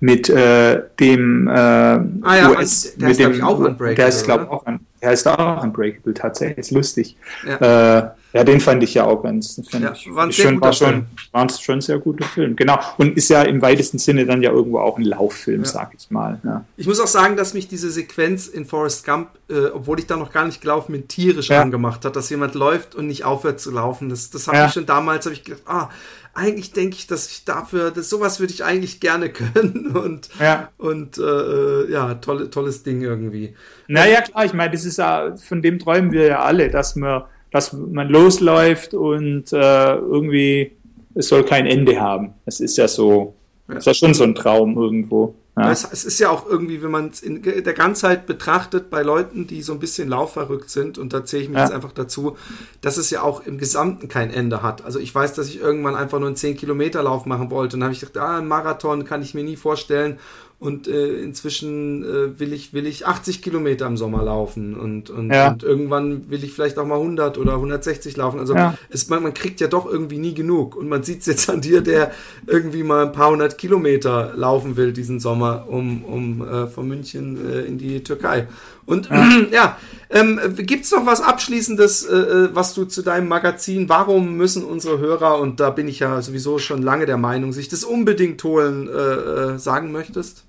[0.00, 3.94] mit äh, dem äh, ah, ja, US, der mit dem, auch Unbreakable.
[3.96, 4.64] Der ist, glaube auch,
[5.02, 6.58] der ist auch Unbreakable tatsächlich.
[6.58, 7.16] Ist lustig.
[7.46, 7.98] Ja.
[7.98, 9.60] Äh, ja, den fand ich ja auch ganz.
[9.72, 12.56] Ja, ich, war, ein schon, war, schon, war schon sehr guter Film.
[12.56, 12.78] Genau.
[12.98, 15.68] Und ist ja im weitesten Sinne dann ja irgendwo auch ein Lauffilm, ja.
[15.68, 16.38] sag ich mal.
[16.44, 16.64] Ja.
[16.76, 20.16] Ich muss auch sagen, dass mich diese Sequenz in Forrest Gump, äh, obwohl ich da
[20.16, 21.62] noch gar nicht gelaufen bin, tierisch ja.
[21.62, 24.10] angemacht hat, dass jemand läuft und nicht aufhört zu laufen.
[24.10, 25.88] Das, das habe ich schon damals, habe ich gedacht, ah,
[26.34, 30.68] eigentlich denke ich, dass ich dafür, das, sowas würde ich eigentlich gerne können und, ja.
[30.76, 33.54] und äh, äh, ja, tolle, tolles Ding irgendwie.
[33.88, 37.24] Naja, klar, ich meine, das ist ja, von dem träumen wir ja alle, dass man
[37.50, 40.72] dass man losläuft und äh, irgendwie
[41.14, 42.34] es soll kein Ende haben.
[42.44, 43.34] Es ist ja so,
[43.68, 43.76] ja.
[43.76, 45.34] ist ja schon so ein Traum irgendwo.
[45.56, 45.72] Ja.
[45.72, 49.48] Es, es, ist ja auch irgendwie, wenn man es in der Ganzheit betrachtet, bei Leuten,
[49.48, 51.64] die so ein bisschen laufverrückt sind, und da zähle ich mich ja.
[51.64, 52.36] jetzt einfach dazu,
[52.80, 54.84] dass es ja auch im Gesamten kein Ende hat.
[54.84, 57.94] Also ich weiß, dass ich irgendwann einfach nur einen 10-Kilometer-Lauf machen wollte und dann habe
[57.94, 60.20] ich gedacht, ah, ein Marathon kann ich mir nie vorstellen
[60.60, 65.32] und äh, inzwischen äh, will ich will ich 80 Kilometer im Sommer laufen und und,
[65.32, 65.52] ja.
[65.52, 68.40] und irgendwann will ich vielleicht auch mal 100 oder 160 laufen.
[68.40, 68.74] Also ja.
[68.90, 71.60] es, man, man kriegt ja doch irgendwie nie genug und man sieht es jetzt an
[71.60, 72.10] dir, der
[72.46, 77.38] irgendwie mal ein paar hundert Kilometer laufen will diesen Sommer um um äh, von München
[77.48, 78.48] äh, in die Türkei.
[78.84, 79.78] Und ja, ja
[80.10, 84.98] ähm, gibt noch was Abschließendes, äh, äh, was du zu deinem Magazin, warum müssen unsere
[84.98, 88.88] Hörer, und da bin ich ja sowieso schon lange der Meinung, sich das unbedingt holen,
[88.88, 90.47] äh, äh sagen möchtest?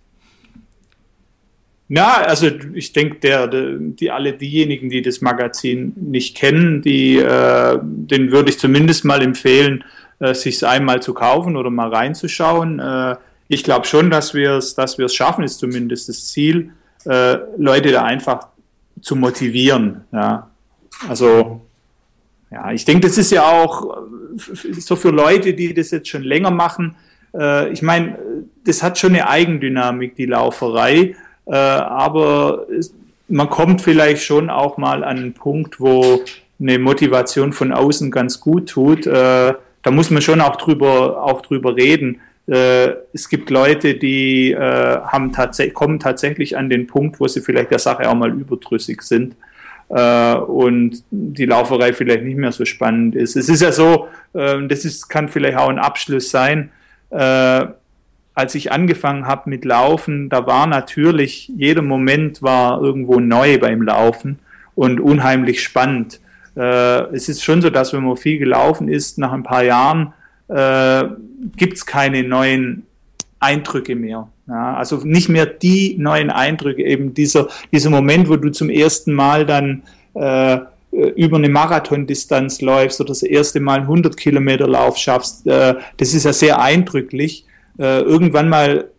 [1.89, 7.17] Ja, also ich denke, der, der, die alle diejenigen, die das Magazin nicht kennen, die,
[7.17, 9.83] äh, den würde ich zumindest mal empfehlen,
[10.19, 12.79] äh, sich einmal zu kaufen oder mal reinzuschauen.
[12.79, 13.15] Äh,
[13.47, 16.71] ich glaube schon, dass wir es, dass wir es schaffen, ist zumindest das Ziel,
[17.05, 18.49] äh, Leute da einfach
[19.01, 20.01] zu motivieren.
[20.11, 20.51] Ja,
[21.07, 21.61] also
[22.51, 24.03] ja, ich denke, das ist ja auch
[24.77, 26.95] so für Leute, die das jetzt schon länger machen.
[27.33, 28.19] Äh, ich meine,
[28.63, 31.15] das hat schon eine Eigendynamik, die Lauferei.
[31.49, 32.93] Äh, aber es,
[33.27, 36.21] man kommt vielleicht schon auch mal an einen Punkt, wo
[36.59, 39.07] eine Motivation von außen ganz gut tut.
[39.07, 42.21] Äh, da muss man schon auch drüber, auch drüber reden.
[42.47, 47.41] Äh, es gibt Leute, die äh, haben tats kommen tatsächlich an den Punkt, wo sie
[47.41, 49.35] vielleicht der Sache auch mal überdrüssig sind
[49.89, 53.35] äh, und die Lauferei vielleicht nicht mehr so spannend ist.
[53.35, 56.71] Es ist ja so, äh, das ist, kann vielleicht auch ein Abschluss sein
[57.11, 57.67] äh,
[58.33, 63.81] als ich angefangen habe mit Laufen, da war natürlich, jeder Moment war irgendwo neu beim
[63.81, 64.39] Laufen
[64.75, 66.19] und unheimlich spannend.
[66.55, 70.13] Äh, es ist schon so, dass wenn man viel gelaufen ist, nach ein paar Jahren
[70.47, 71.03] äh,
[71.57, 72.83] gibt es keine neuen
[73.39, 74.29] Eindrücke mehr.
[74.47, 79.13] Ja, also nicht mehr die neuen Eindrücke, eben dieser, dieser Moment, wo du zum ersten
[79.13, 79.83] Mal dann
[80.15, 80.59] äh,
[80.91, 86.13] über eine Marathondistanz läufst oder das erste Mal einen 100 Kilometer Lauf schaffst, äh, das
[86.13, 87.45] ist ja sehr eindrücklich
[87.79, 88.89] äh, irgendwann mal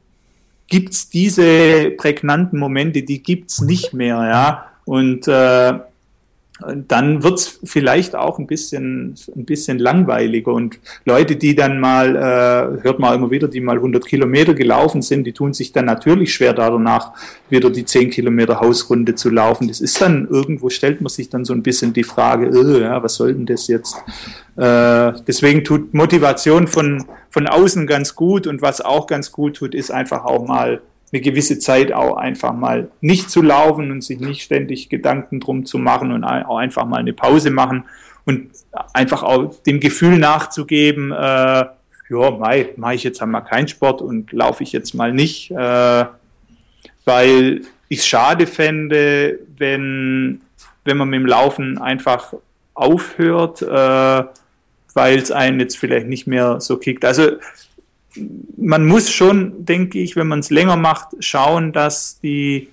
[0.68, 4.66] gibt's diese prägnanten Momente, die gibt's nicht mehr, ja.
[4.84, 5.78] Und äh,
[6.88, 10.52] dann wird's vielleicht auch ein bisschen, ein bisschen langweiliger.
[10.52, 15.02] Und Leute, die dann mal, äh, hört man immer wieder, die mal 100 Kilometer gelaufen
[15.02, 17.12] sind, die tun sich dann natürlich schwer danach,
[17.48, 19.68] wieder die 10 Kilometer Hausrunde zu laufen.
[19.68, 23.02] Das ist dann, irgendwo stellt man sich dann so ein bisschen die Frage, äh, ja,
[23.02, 23.96] was soll denn das jetzt?
[24.56, 29.74] Äh, deswegen tut Motivation von, von außen ganz gut und was auch ganz gut tut,
[29.74, 30.80] ist einfach auch mal
[31.12, 35.66] eine gewisse Zeit auch einfach mal nicht zu laufen und sich nicht ständig Gedanken drum
[35.66, 37.84] zu machen und auch einfach mal eine Pause machen
[38.24, 38.50] und
[38.92, 41.64] einfach auch dem Gefühl nachzugeben, äh,
[42.10, 46.04] ja, mache ich jetzt einmal keinen Sport und laufe ich jetzt mal nicht, äh,
[47.04, 50.40] weil ich schade fände, wenn,
[50.84, 52.34] wenn man mit dem Laufen einfach
[52.74, 54.24] aufhört, äh,
[54.94, 57.04] weil es einen jetzt vielleicht nicht mehr so kickt.
[57.04, 57.32] Also
[58.56, 62.68] man muss schon, denke ich, wenn man es länger macht, schauen, dass die,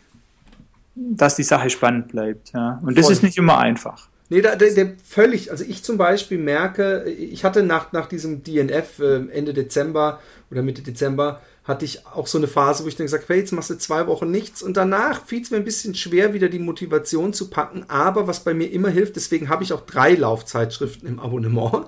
[0.95, 2.53] dass die Sache spannend bleibt.
[2.53, 2.79] Ja.
[2.83, 3.13] Und das Voll.
[3.13, 4.09] ist nicht immer einfach.
[4.29, 8.43] Nee, da, der, der völlig, also ich zum Beispiel merke, ich hatte nach, nach diesem
[8.43, 10.19] DNF äh, Ende Dezember
[10.51, 13.41] oder Mitte Dezember, hatte ich auch so eine Phase, wo ich dann gesagt habe, hey,
[13.41, 16.47] jetzt machst du zwei Wochen nichts und danach fiel es mir ein bisschen schwer, wieder
[16.47, 20.13] die Motivation zu packen, aber was bei mir immer hilft, deswegen habe ich auch drei
[20.13, 21.87] Laufzeitschriften im Abonnement,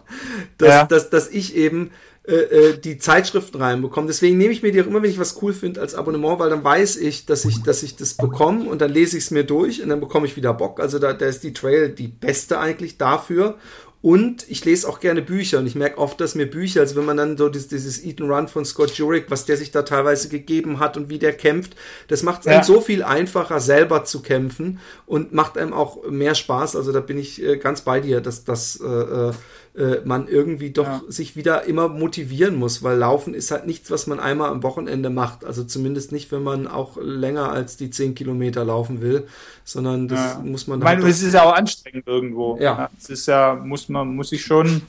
[0.58, 0.86] dass, ja.
[0.86, 1.92] dass, dass ich eben
[2.30, 4.06] äh, äh, die Zeitschriften reinbekomme.
[4.06, 6.52] Deswegen nehme ich mir die auch immer, wenn ich was cool finde, als Abonnement, weil
[6.52, 9.44] dann weiß ich, dass ich, dass ich das bekomme und dann lese ich es mir
[9.44, 10.80] durch und dann bekomme ich wieder Bock.
[10.80, 13.58] Also da, da ist die Trail die beste eigentlich dafür.
[14.02, 17.04] Und ich lese auch gerne Bücher und ich merke oft, dass mir Bücher, also wenn
[17.04, 19.82] man dann so dieses, dieses Eat and Run von Scott Jurek, was der sich da
[19.82, 21.76] teilweise gegeben hat und wie der kämpft,
[22.08, 22.54] das macht es ja.
[22.54, 26.78] einem so viel einfacher, selber zu kämpfen und macht einem auch mehr Spaß.
[26.78, 29.32] Also da bin ich äh, ganz bei dir, dass das äh,
[29.76, 31.02] äh man irgendwie doch ja.
[31.08, 35.10] sich wieder immer motivieren muss, weil Laufen ist halt nichts, was man einmal am Wochenende
[35.10, 35.46] macht.
[35.46, 39.28] Also zumindest nicht, wenn man auch länger als die 10 Kilometer laufen will,
[39.64, 40.42] sondern das ja.
[40.44, 40.80] muss man.
[40.80, 42.58] Ich meine, es ist ja auch anstrengend irgendwo.
[42.60, 42.90] Ja.
[42.98, 44.82] Es ist ja, muss man, muss ich schon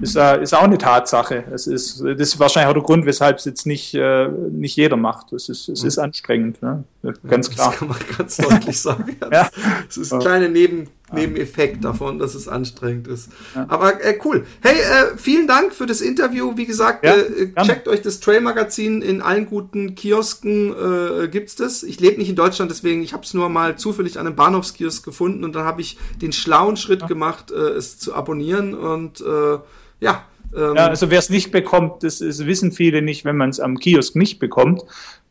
[0.00, 1.44] ist, äh, ist auch eine Tatsache.
[1.52, 4.96] Es ist, das ist wahrscheinlich auch der Grund, weshalb es jetzt nicht, äh, nicht jeder
[4.96, 5.32] macht.
[5.32, 6.84] Es ist, es ist anstrengend, ne?
[7.28, 7.70] ganz klar.
[7.70, 9.16] Das kann man ganz deutlich sagen.
[9.30, 9.48] ja.
[9.88, 13.30] Es ist ein kleiner Neben, Nebeneffekt davon, dass es anstrengend ist.
[13.54, 13.66] Ja.
[13.68, 14.44] Aber äh, cool.
[14.60, 16.56] Hey, äh, vielen Dank für das Interview.
[16.56, 20.72] Wie gesagt, ja, äh, checkt euch das Trail-Magazin in allen guten Kiosken.
[20.72, 21.82] Äh, gibt's das?
[21.82, 25.04] Ich lebe nicht in Deutschland, deswegen ich habe es nur mal zufällig an einem Bahnhofskiosk
[25.04, 27.06] gefunden und dann habe ich den schlauen Schritt ja.
[27.06, 29.58] gemacht, äh, es zu abonnieren und äh,
[30.00, 30.24] ja.
[30.54, 33.58] Ähm, ja, also wer es nicht bekommt, das, das wissen viele nicht, wenn man es
[33.58, 34.82] am Kiosk nicht bekommt,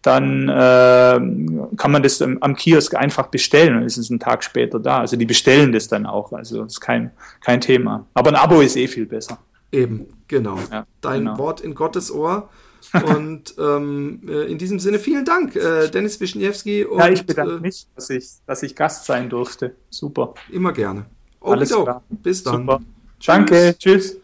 [0.01, 4.79] dann äh, kann man das am, Kiosk einfach bestellen und es ist ein Tag später
[4.79, 4.99] da.
[4.99, 8.07] Also die bestellen das dann auch, also das ist kein, kein Thema.
[8.13, 9.37] Aber ein Abo ist eh viel besser.
[9.71, 10.57] Eben, genau.
[10.71, 11.37] Ja, Dein genau.
[11.37, 12.49] Wort in Gottes Ohr.
[12.93, 16.87] und ähm, äh, in diesem Sinne vielen Dank, äh, Dennis Wischniewski.
[16.97, 19.75] ja, ich bedanke äh, mich, dass ich, dass ich Gast sein durfte.
[19.89, 20.33] Super.
[20.51, 21.05] Immer gerne.
[21.41, 22.03] Alles klar.
[22.09, 22.61] Bis dann.
[22.61, 22.79] Super.
[23.19, 23.25] Tschüss.
[23.27, 24.20] Danke, tschüss.